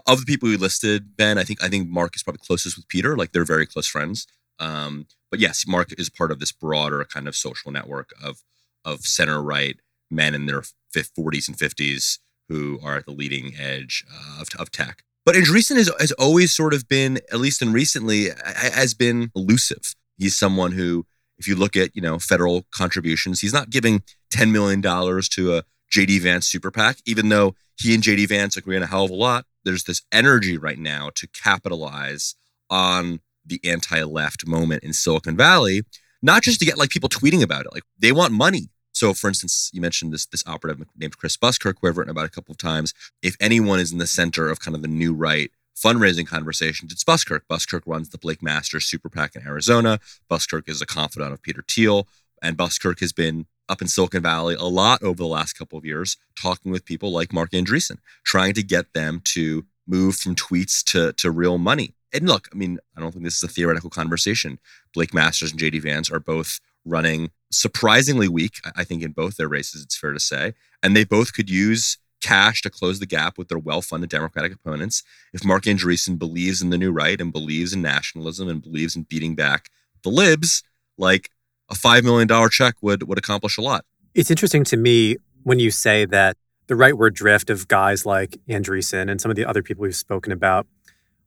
of 0.07 0.21
the 0.21 0.27
people 0.27 0.49
we 0.49 0.57
listed, 0.57 1.17
Ben, 1.17 1.39
I 1.39 1.45
think 1.45 1.63
I 1.63 1.69
think 1.69 1.89
Marc 1.89 2.17
is 2.17 2.23
probably 2.23 2.43
closest 2.45 2.77
with 2.77 2.89
Peter. 2.89 3.17
Like 3.17 3.33
they're 3.33 3.45
very 3.45 3.67
close 3.67 3.87
friends. 3.87 4.27
Um, 4.59 5.07
but 5.31 5.41
yes, 5.41 5.65
Marc 5.67 5.99
is 5.99 6.09
part 6.11 6.31
of 6.31 6.39
this 6.39 6.53
broader 6.53 7.05
kind 7.05 7.27
of 7.29 7.35
social 7.37 7.71
network 7.73 8.11
of 8.23 8.43
of 8.85 9.01
center 9.01 9.43
right 9.43 9.77
men 10.11 10.35
in 10.35 10.47
their 10.47 10.63
40s 10.95 11.49
and 11.49 11.57
50s 11.57 12.19
who 12.49 12.79
are 12.83 12.97
at 12.97 13.07
the 13.07 13.13
leading 13.13 13.55
edge 13.59 14.05
uh, 14.13 14.43
of, 14.43 14.49
of 14.59 14.71
tech. 14.71 15.03
But 15.25 15.35
Andreessen 15.35 15.77
has, 15.77 15.91
has 15.99 16.13
always 16.13 16.53
sort 16.53 16.75
of 16.75 16.87
been, 16.87 17.17
at 17.33 17.41
least 17.41 17.63
in 17.63 17.73
recently, 17.73 18.29
has 18.45 18.93
been 18.93 19.31
elusive. 19.35 19.95
He's 20.19 20.37
someone 20.37 20.73
who, 20.73 21.07
if 21.39 21.49
you 21.49 21.57
look 21.57 21.77
at, 21.77 21.97
you 21.97 22.03
know, 22.03 22.19
federal 22.19 22.67
contributions, 22.71 23.41
he's 23.41 23.53
not 23.53 23.71
giving 23.71 24.03
$10 24.35 24.53
million 24.53 24.83
to 24.83 25.57
a 25.57 25.63
JD 25.91 26.21
Vance 26.21 26.47
super 26.47 26.71
PAC, 26.71 26.99
even 27.07 27.31
though 27.31 27.55
he 27.77 27.95
and 27.95 28.03
JD 28.03 28.29
Vance 28.29 28.57
agree 28.57 28.77
on 28.77 28.83
a 28.83 28.87
hell 28.87 29.05
of 29.05 29.11
a 29.11 29.15
lot. 29.15 29.47
There's 29.65 29.85
this 29.85 30.03
energy 30.13 30.57
right 30.59 30.79
now 30.79 31.11
to 31.15 31.27
capitalize 31.29 32.35
on 32.71 33.21
the 33.45 33.61
anti-left 33.65 34.47
moment 34.47 34.83
in 34.83 34.93
Silicon 34.93 35.37
Valley, 35.37 35.83
not 36.23 36.43
just 36.43 36.59
to 36.61 36.67
get 36.67 36.79
like 36.79 36.91
people 36.91 37.09
tweeting 37.09 37.43
about 37.43 37.67
it. 37.67 37.73
Like 37.73 37.85
they 37.99 38.13
want 38.13 38.33
money. 38.33 38.71
So, 38.93 39.13
for 39.13 39.29
instance, 39.29 39.71
you 39.73 39.81
mentioned 39.81 40.13
this 40.13 40.27
this 40.27 40.45
operative 40.47 40.87
named 40.97 41.19
Chris 41.19 41.37
Buskirk, 41.37 41.77
who 41.81 41.89
I've 41.89 41.99
written 41.99 42.11
about 42.11 42.27
a 42.27 42.31
couple 42.31 42.53
of 42.53 42.59
times. 42.59 42.95
If 43.23 43.37
anyone 43.41 43.81
is 43.81 43.93
in 43.93 43.99
the 43.99 44.07
center 44.07 44.49
of 44.49 44.61
kind 44.61 44.75
of 44.75 44.83
the 44.83 44.89
new 44.89 45.13
right 45.13 45.51
fundraising 45.77 46.27
conversations, 46.27 46.93
it's 46.93 47.05
Buskirk. 47.05 47.49
Buskirk 47.49 47.83
runs 47.87 48.11
the 48.11 48.19
Blake 48.19 48.43
Masters 48.43 48.87
Super 48.87 49.09
PAC 49.09 49.35
in 49.35 49.47
Arizona. 49.47 49.99
Buskirk 50.29 50.69
is 50.69 50.81
a 50.81 50.87
confidant 50.87 51.33
of 51.33 51.43
Peter 51.43 51.65
Thiel, 51.69 52.07
and 52.41 52.57
Buskirk 52.57 53.01
has 53.01 53.13
been 53.13 53.47
up 53.69 53.81
in 53.81 53.89
Silicon 53.89 54.23
Valley 54.23 54.55
a 54.55 54.65
lot 54.65 55.03
over 55.03 55.17
the 55.17 55.27
last 55.27 55.55
couple 55.55 55.79
of 55.79 55.85
years, 55.85 56.17
talking 56.41 56.71
with 56.71 56.85
people 56.85 57.11
like 57.11 57.33
Marc 57.33 57.51
Andreessen, 57.53 57.99
trying 58.25 58.55
to 58.55 58.63
get 58.63 58.93
them 58.93 59.21
to 59.25 59.65
move 59.87 60.17
from 60.17 60.35
tweets 60.35 60.83
to 60.85 61.13
to 61.15 61.31
real 61.31 61.59
money. 61.59 61.95
And 62.13 62.29
look, 62.29 62.49
I 62.53 62.57
mean, 62.57 62.79
I 62.97 63.01
don't 63.01 63.13
think 63.13 63.25
this 63.25 63.37
is 63.37 63.43
a 63.43 63.49
theoretical 63.49 63.91
conversation. 63.91 64.59
Blake 64.95 65.13
Masters 65.13 65.51
and 65.51 65.61
JD 65.61 65.83
Vance 65.83 66.11
are 66.11 66.21
both 66.21 66.61
running 66.85 67.31
surprisingly 67.51 68.29
weak, 68.29 68.61
I 68.77 68.85
think, 68.85 69.03
in 69.03 69.13
both 69.13 69.37
their 69.37 69.49
races, 69.49 69.83
it's 69.83 69.97
fair 69.97 70.13
to 70.13 70.21
say. 70.21 70.55
And 70.83 70.97
they 70.97 71.05
both 71.05 71.33
could 71.33 71.51
use 71.51 71.99
cash 72.21 72.63
to 72.63 72.71
close 72.71 73.01
the 73.01 73.07
gap 73.07 73.37
with 73.37 73.49
their 73.49 73.59
well 73.59 73.83
funded 73.83 74.11
Democratic 74.11 74.55
opponents. 74.55 75.03
If 75.33 75.45
Marc 75.45 75.65
Andreessen 75.65 76.19
believes 76.19 76.63
in 76.63 76.71
the 76.71 76.79
new 76.79 76.93
right 76.93 77.21
and 77.21 77.33
believes 77.33 77.73
in 77.73 77.83
nationalism 77.83 78.49
and 78.49 78.63
believes 78.63 78.97
in 78.97 79.03
beating 79.03 79.35
back 79.35 79.71
the 80.03 80.11
libs, 80.11 80.63
like 80.97 81.31
a 81.71 81.75
$5 81.75 82.03
million 82.03 82.29
check 82.51 82.75
would, 82.81 83.05
would 83.09 83.19
accomplish 83.19 83.57
a 83.59 83.61
lot. 83.61 83.85
It's 84.15 84.31
interesting 84.31 84.65
to 84.65 84.77
me 84.77 85.17
when 85.43 85.59
you 85.59 85.71
say 85.71 86.05
that 86.07 86.37
the 86.67 86.75
rightward 86.75 87.15
drift 87.15 87.51
of 87.51 87.69
guys 87.69 88.07
like 88.07 88.39
Andreessen 88.49 89.11
and 89.11 89.21
some 89.21 89.31
of 89.31 89.37
the 89.37 89.45
other 89.45 89.63
people 89.63 89.83
we've 89.83 89.97
spoken 89.97 90.33
about 90.33 90.67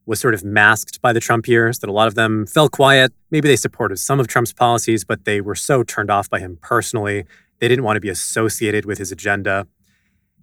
was 0.06 0.19
sort 0.19 0.34
of 0.34 0.43
masked 0.43 1.02
by 1.02 1.12
the 1.12 1.19
Trump 1.19 1.47
years, 1.47 1.80
that 1.80 1.89
a 1.89 1.91
lot 1.91 2.08
of 2.08 2.15
them 2.15 2.47
fell 2.47 2.69
quiet. 2.69 3.13
Maybe 3.30 3.47
they 3.47 3.58
supported 3.58 3.97
some 3.97 4.19
of 4.19 4.28
Trump's 4.28 4.54
policies, 4.54 5.04
but 5.04 5.26
they 5.26 5.41
were 5.41 5.54
so 5.54 5.84
turned 5.84 6.10
off 6.10 6.30
by 6.30 6.39
him 6.39 6.58
personally. 6.62 7.26
They 7.60 7.67
didn't 7.67 7.84
want 7.84 7.97
to 7.97 8.02
be 8.02 8.10
associated 8.10 8.86
with 8.86 8.97
his 9.00 9.12
agenda. 9.12 9.67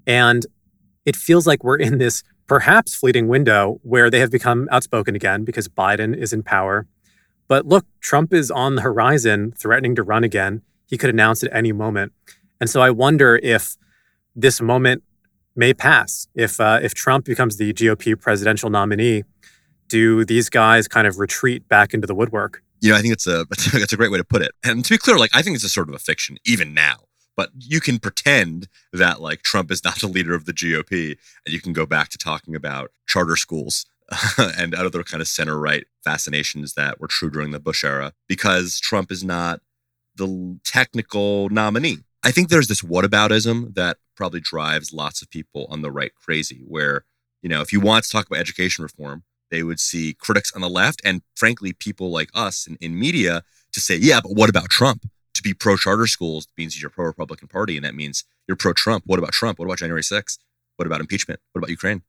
And 0.06 0.44
it 1.06 1.16
feels 1.16 1.46
like 1.46 1.64
we're 1.64 1.78
in 1.78 1.98
this 1.98 2.22
perhaps 2.46 2.94
fleeting 2.94 3.26
window 3.26 3.80
where 3.82 4.10
they 4.10 4.20
have 4.20 4.30
become 4.30 4.68
outspoken 4.70 5.14
again 5.16 5.44
because 5.44 5.66
Biden 5.66 6.14
is 6.14 6.32
in 6.32 6.42
power. 6.42 6.86
But 7.48 7.66
look, 7.66 7.86
Trump 8.00 8.32
is 8.32 8.50
on 8.50 8.74
the 8.74 8.82
horizon, 8.82 9.52
threatening 9.52 9.94
to 9.96 10.02
run 10.02 10.24
again. 10.24 10.62
He 10.86 10.96
could 10.96 11.10
announce 11.10 11.42
at 11.42 11.54
any 11.54 11.72
moment. 11.72 12.12
And 12.60 12.70
so 12.70 12.80
I 12.80 12.90
wonder 12.90 13.36
if 13.42 13.76
this 14.34 14.60
moment 14.60 15.02
may 15.56 15.74
pass. 15.74 16.28
If 16.34 16.60
uh, 16.60 16.80
if 16.82 16.94
Trump 16.94 17.24
becomes 17.24 17.56
the 17.56 17.72
GOP 17.72 18.18
presidential 18.20 18.70
nominee, 18.70 19.24
do 19.88 20.24
these 20.24 20.48
guys 20.48 20.88
kind 20.88 21.06
of 21.06 21.18
retreat 21.18 21.68
back 21.68 21.94
into 21.94 22.06
the 22.06 22.14
woodwork? 22.14 22.62
You 22.80 22.90
know, 22.90 22.96
I 22.96 23.02
think 23.02 23.12
it's 23.12 23.26
a 23.26 23.46
that's 23.72 23.92
a 23.92 23.96
great 23.96 24.10
way 24.10 24.18
to 24.18 24.24
put 24.24 24.42
it. 24.42 24.52
And 24.64 24.84
to 24.84 24.90
be 24.90 24.98
clear, 24.98 25.18
like 25.18 25.30
I 25.34 25.42
think 25.42 25.56
it's 25.56 25.64
a 25.64 25.68
sort 25.68 25.88
of 25.88 25.94
a 25.94 25.98
fiction 25.98 26.36
even 26.44 26.74
now. 26.74 26.96
But 27.36 27.50
you 27.58 27.80
can 27.80 27.98
pretend 27.98 28.68
that 28.92 29.20
like 29.20 29.42
Trump 29.42 29.72
is 29.72 29.82
not 29.82 29.96
the 29.96 30.06
leader 30.06 30.34
of 30.34 30.44
the 30.44 30.52
GOP, 30.52 31.16
and 31.44 31.52
you 31.52 31.60
can 31.60 31.72
go 31.72 31.84
back 31.84 32.08
to 32.10 32.18
talking 32.18 32.54
about 32.54 32.92
charter 33.06 33.34
schools 33.34 33.86
and 34.38 34.74
other 34.74 35.02
kind 35.02 35.20
of 35.20 35.28
center 35.28 35.58
right 35.58 35.84
fascinations 36.04 36.74
that 36.74 37.00
were 37.00 37.08
true 37.08 37.30
during 37.30 37.50
the 37.50 37.60
Bush 37.60 37.84
era 37.84 38.12
because 38.28 38.78
Trump 38.78 39.10
is 39.10 39.24
not 39.24 39.60
the 40.16 40.58
technical 40.64 41.48
nominee. 41.48 41.98
I 42.22 42.30
think 42.30 42.48
there's 42.48 42.68
this 42.68 42.82
whataboutism 42.82 43.74
that 43.74 43.98
probably 44.16 44.40
drives 44.40 44.92
lots 44.92 45.22
of 45.22 45.30
people 45.30 45.66
on 45.70 45.82
the 45.82 45.90
right 45.90 46.14
crazy, 46.14 46.62
where, 46.66 47.04
you 47.42 47.48
know, 47.48 47.60
if 47.60 47.72
you 47.72 47.80
want 47.80 48.04
to 48.04 48.10
talk 48.10 48.26
about 48.26 48.38
education 48.38 48.82
reform, 48.82 49.24
they 49.50 49.62
would 49.62 49.80
see 49.80 50.14
critics 50.14 50.52
on 50.54 50.62
the 50.62 50.68
left 50.68 51.02
and, 51.04 51.22
frankly, 51.34 51.72
people 51.72 52.10
like 52.10 52.30
us 52.34 52.66
in, 52.66 52.76
in 52.80 52.98
media 52.98 53.42
to 53.72 53.80
say, 53.80 53.96
yeah, 53.96 54.20
but 54.20 54.32
what 54.32 54.48
about 54.48 54.70
Trump? 54.70 55.04
To 55.34 55.42
be 55.42 55.52
pro 55.52 55.76
charter 55.76 56.06
schools 56.06 56.46
means 56.56 56.80
you're 56.80 56.90
pro 56.90 57.06
Republican 57.06 57.48
Party, 57.48 57.76
and 57.76 57.84
that 57.84 57.94
means 57.94 58.24
you're 58.46 58.56
pro 58.56 58.72
Trump. 58.72 59.04
What 59.06 59.18
about 59.18 59.32
Trump? 59.32 59.58
What 59.58 59.66
about 59.66 59.78
January 59.78 60.02
6th? 60.02 60.38
What 60.76 60.86
about 60.86 61.00
impeachment? 61.00 61.40
What 61.52 61.60
about 61.60 61.70
Ukraine? 61.70 62.02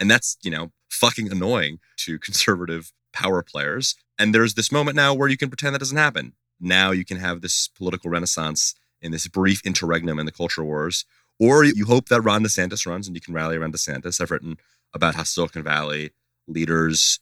And 0.00 0.10
that's, 0.10 0.36
you 0.42 0.50
know, 0.50 0.72
fucking 0.88 1.30
annoying 1.30 1.78
to 1.98 2.18
conservative 2.26 2.92
power 3.12 3.42
players. 3.42 3.94
And 4.18 4.34
there's 4.34 4.54
this 4.54 4.72
moment 4.72 4.96
now 4.96 5.14
where 5.14 5.28
you 5.28 5.36
can 5.36 5.48
pretend 5.48 5.74
that 5.74 5.80
doesn't 5.80 5.96
happen. 5.96 6.32
Now 6.58 6.90
you 6.90 7.04
can 7.04 7.18
have 7.18 7.40
this 7.40 7.68
political 7.68 8.10
renaissance 8.10 8.74
in 9.00 9.12
this 9.12 9.26
brief 9.28 9.64
interregnum 9.64 10.18
in 10.18 10.26
the 10.26 10.32
culture 10.32 10.64
wars. 10.64 11.04
Or 11.38 11.64
you 11.64 11.86
hope 11.86 12.08
that 12.08 12.20
Ron 12.20 12.44
DeSantis 12.44 12.86
runs 12.86 13.06
and 13.06 13.16
you 13.16 13.20
can 13.20 13.32
rally 13.32 13.56
around 13.56 13.72
DeSantis. 13.72 14.20
I've 14.20 14.30
written 14.30 14.58
about 14.92 15.14
how 15.14 15.22
Silicon 15.22 15.62
Valley 15.62 16.10
leaders 16.46 17.18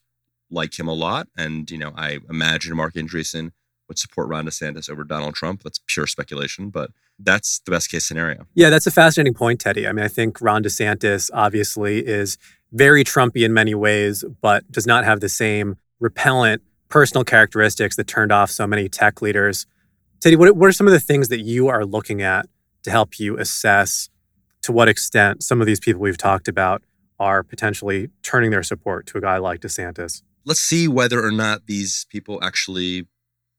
like 0.51 0.79
him 0.79 0.89
a 0.89 0.95
lot. 0.95 1.29
And, 1.37 1.71
you 1.71 1.79
know, 1.79 1.93
I 1.95 2.19
imagine 2.29 2.77
Marc 2.77 2.95
Andreessen 2.95 3.53
would 3.87 3.99
support 3.99 4.29
Ron 4.29 4.47
DeSantis 4.47 4.91
over 4.91 5.05
Donald 5.05 5.35
Trump. 5.35 5.63
That's 5.63 5.81
pure 5.87 6.07
speculation, 6.07 6.71
but 6.71 6.91
that's 7.19 7.61
the 7.61 7.71
best 7.71 7.91
case 7.91 8.07
scenario. 8.07 8.47
Yeah, 8.55 8.71
that's 8.71 8.87
a 8.87 8.91
fascinating 8.91 9.35
point, 9.35 9.61
Teddy. 9.61 9.87
I 9.87 9.93
mean, 9.93 10.05
I 10.05 10.09
think 10.09 10.41
Ron 10.41 10.63
DeSantis 10.63 11.31
obviously 11.35 12.07
is 12.07 12.39
very 12.73 13.05
Trumpy 13.05 13.45
in 13.45 13.53
many 13.53 13.75
ways, 13.75 14.25
but 14.41 14.71
does 14.71 14.87
not 14.87 15.05
have 15.05 15.21
the 15.21 15.29
same 15.29 15.77
repellent 16.01 16.63
personal 16.89 17.25
characteristics 17.25 17.97
that 17.97 18.07
turned 18.07 18.33
off 18.33 18.51
so 18.51 18.67
many 18.67 18.89
tech 18.89 19.21
leaders. 19.21 19.67
Teddy, 20.21 20.37
what, 20.37 20.57
what 20.57 20.69
are 20.69 20.73
some 20.73 20.87
of 20.87 20.93
the 20.93 21.01
things 21.01 21.29
that 21.29 21.41
you 21.41 21.69
are 21.69 21.85
looking 21.85 22.23
at 22.23 22.47
to 22.83 22.91
help 22.91 23.19
you 23.19 23.39
assess 23.39 24.09
to 24.63 24.73
what 24.73 24.89
extent 24.89 25.43
some 25.43 25.61
of 25.61 25.67
these 25.67 25.81
people 25.81 26.01
we've 26.01 26.19
talked 26.19 26.49
about 26.49 26.83
are 27.19 27.43
potentially 27.43 28.11
turning 28.23 28.51
their 28.51 28.63
support 28.63 29.07
to 29.07 29.19
a 29.19 29.21
guy 29.21 29.39
like 29.39 29.61
DeSantis? 29.61 30.23
Let's 30.45 30.61
see 30.61 30.89
whether 30.89 31.25
or 31.25 31.33
not 31.33 31.67
these 31.67 32.07
people 32.11 32.43
actually 32.43 33.07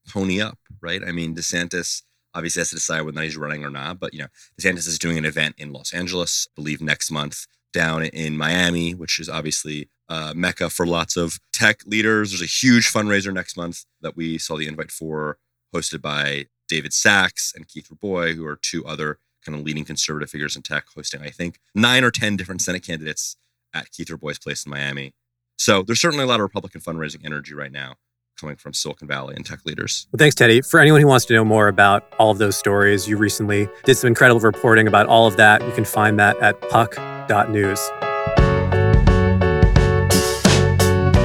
pony 0.08 0.42
up, 0.42 0.58
right? 0.82 1.02
I 1.06 1.12
mean, 1.12 1.36
DeSantis 1.36 2.04
obviously 2.34 2.62
has 2.62 2.70
to 2.70 2.76
decide 2.76 3.02
whether 3.02 3.22
he's 3.22 3.38
running 3.38 3.64
or 3.64 3.70
not, 3.70 4.00
but 4.00 4.14
you 4.14 4.20
know, 4.20 4.28
DeSantis 4.60 4.88
is 4.88 5.00
doing 5.00 5.18
an 5.18 5.26
event 5.26 5.56
in 5.58 5.72
Los 5.72 5.94
Angeles, 5.94 6.48
I 6.52 6.62
believe 6.62 6.82
next 6.82 7.12
month, 7.12 7.46
down 7.74 8.04
in 8.06 8.38
Miami, 8.38 8.94
which 8.94 9.20
is 9.20 9.30
obviously 9.30 9.90
uh, 10.10 10.34
mecca 10.36 10.70
for 10.70 10.86
lots 10.86 11.16
of 11.18 11.40
tech 11.54 11.86
leaders. 11.86 12.32
There's 12.32 12.42
a 12.42 12.46
huge 12.46 12.92
fundraiser 12.92 13.34
next 13.34 13.58
month 13.58 13.86
that 14.02 14.16
we 14.16 14.38
saw 14.38 14.58
the 14.58 14.68
invite 14.68 14.92
for, 14.92 15.38
hosted 15.74 16.02
by 16.02 16.46
David 16.68 16.94
Sachs 16.94 17.54
and 17.56 17.68
Keith 17.68 17.90
Rabois, 17.90 18.34
who 18.34 18.46
are 18.46 18.60
two 18.62 18.86
other 18.86 19.20
kind 19.46 19.58
of 19.58 19.64
leading 19.64 19.86
conservative 19.86 20.30
figures 20.30 20.56
in 20.56 20.62
tech, 20.62 20.86
hosting 20.96 21.22
I 21.22 21.30
think 21.30 21.60
nine 21.74 22.04
or 22.04 22.12
ten 22.12 22.36
different 22.36 22.62
Senate 22.62 22.84
candidates 22.84 23.38
at 23.74 23.92
Keith 23.92 24.10
Rabois' 24.10 24.42
place 24.42 24.66
in 24.66 24.70
Miami. 24.72 25.14
So 25.58 25.84
there's 25.84 26.02
certainly 26.02 26.24
a 26.24 26.28
lot 26.28 26.40
of 26.40 26.44
Republican 26.44 26.82
fundraising 26.82 27.26
energy 27.26 27.54
right 27.54 27.72
now 27.72 27.96
coming 28.40 28.56
from 28.56 28.74
Silicon 28.74 29.08
Valley 29.08 29.36
and 29.36 29.46
tech 29.46 29.66
leaders. 29.66 30.08
Well, 30.12 30.18
thanks, 30.18 30.36
Teddy. 30.36 30.62
For 30.62 30.80
anyone 30.80 31.02
who 31.02 31.08
wants 31.08 31.26
to 31.26 31.34
know 31.34 31.46
more 31.46 31.68
about 31.68 32.12
all 32.20 32.32
of 32.32 32.38
those 32.38 32.58
stories, 32.58 33.08
you 33.08 33.18
recently 33.18 33.68
did 33.84 33.96
some 33.96 34.08
incredible 34.08 34.40
reporting 34.40 34.88
about 34.88 35.08
all 35.08 35.28
of 35.28 35.38
that. 35.38 35.62
You 35.62 35.72
can 35.72 35.86
find 35.86 36.20
that 36.20 36.38
at 36.42 36.60
puck.news. 36.70 37.80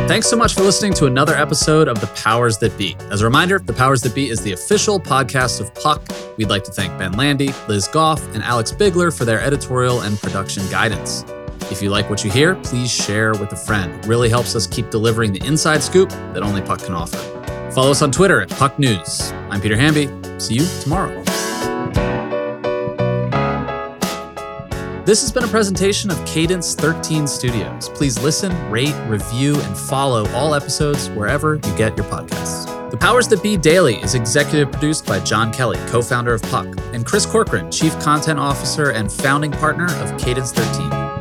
Thanks 0.07 0.29
so 0.29 0.37
much 0.37 0.53
for 0.55 0.61
listening 0.61 0.93
to 0.95 1.07
another 1.07 1.35
episode 1.35 1.89
of 1.89 1.99
The 2.01 2.07
Powers 2.09 2.59
That 2.59 2.77
Be. 2.77 2.95
As 3.11 3.23
a 3.23 3.25
reminder, 3.25 3.59
The 3.59 3.73
Powers 3.73 4.03
That 4.03 4.15
Be 4.15 4.29
is 4.29 4.39
the 4.41 4.53
official 4.53 5.01
podcast 5.01 5.61
of 5.61 5.75
Puck. 5.75 6.07
We'd 6.37 6.51
like 6.51 6.63
to 6.65 6.71
thank 6.71 6.97
Ben 6.99 7.13
Landy, 7.13 7.53
Liz 7.69 7.89
Goff, 7.89 8.23
and 8.35 8.43
Alex 8.45 8.71
Bigler 8.71 9.11
for 9.11 9.25
their 9.25 9.41
editorial 9.41 10.03
and 10.03 10.19
production 10.19 10.63
guidance. 10.71 11.25
If 11.71 11.83
you 11.83 11.91
like 11.91 12.11
what 12.11 12.25
you 12.25 12.31
hear, 12.31 12.55
please 12.57 12.91
share 12.91 13.33
with 13.33 13.53
a 13.53 13.57
friend. 13.57 13.93
It 13.93 14.07
really 14.07 14.29
helps 14.29 14.55
us 14.55 14.67
keep 14.67 14.91
delivering 14.91 15.33
the 15.33 15.45
inside 15.47 15.83
scoop 15.83 16.11
that 16.11 16.43
only 16.43 16.63
Puck 16.63 16.81
can 16.81 16.95
offer. 16.95 17.19
Follow 17.73 17.91
us 17.91 18.03
on 18.03 18.13
Twitter 18.13 18.41
at 18.41 18.51
Puck 18.51 18.79
News. 18.79 19.33
I'm 19.51 19.61
Peter 19.61 19.77
Hamby. 19.77 20.09
See 20.39 20.55
you 20.55 20.67
tomorrow. 20.83 21.23
This 25.05 25.21
has 25.21 25.33
been 25.33 25.45
a 25.45 25.49
presentation 25.49 26.11
of 26.11 26.25
Cadence 26.25 26.75
13 26.75 27.27
Studios. 27.27 27.91
Please 27.91 28.23
listen, 28.23 28.53
rate, 28.71 28.95
review, 29.07 29.61
and 29.61 29.77
follow 29.77 30.27
all 30.31 30.55
episodes 30.55 31.11
wherever 31.11 31.57
you 31.57 31.77
get 31.77 31.97
your 31.97 32.07
podcasts. 32.07 32.91
The 32.91 32.97
Powers 32.97 33.29
That 33.29 33.43
Be 33.43 33.57
Daily 33.57 33.97
is 33.97 34.15
executive 34.15 34.71
produced 34.71 35.05
by 35.05 35.21
John 35.21 35.53
Kelly, 35.53 35.79
co 35.89 36.01
founder 36.01 36.33
of 36.33 36.43
Puck, 36.43 36.67
and 36.93 37.05
Chris 37.05 37.27
Corcoran, 37.27 37.71
chief 37.71 37.99
content 38.01 38.39
officer 38.39 38.93
and 38.93 39.13
founding 39.13 39.51
partner 39.51 39.87
of 39.87 40.17
Cadence 40.19 40.53
13. 40.53 41.14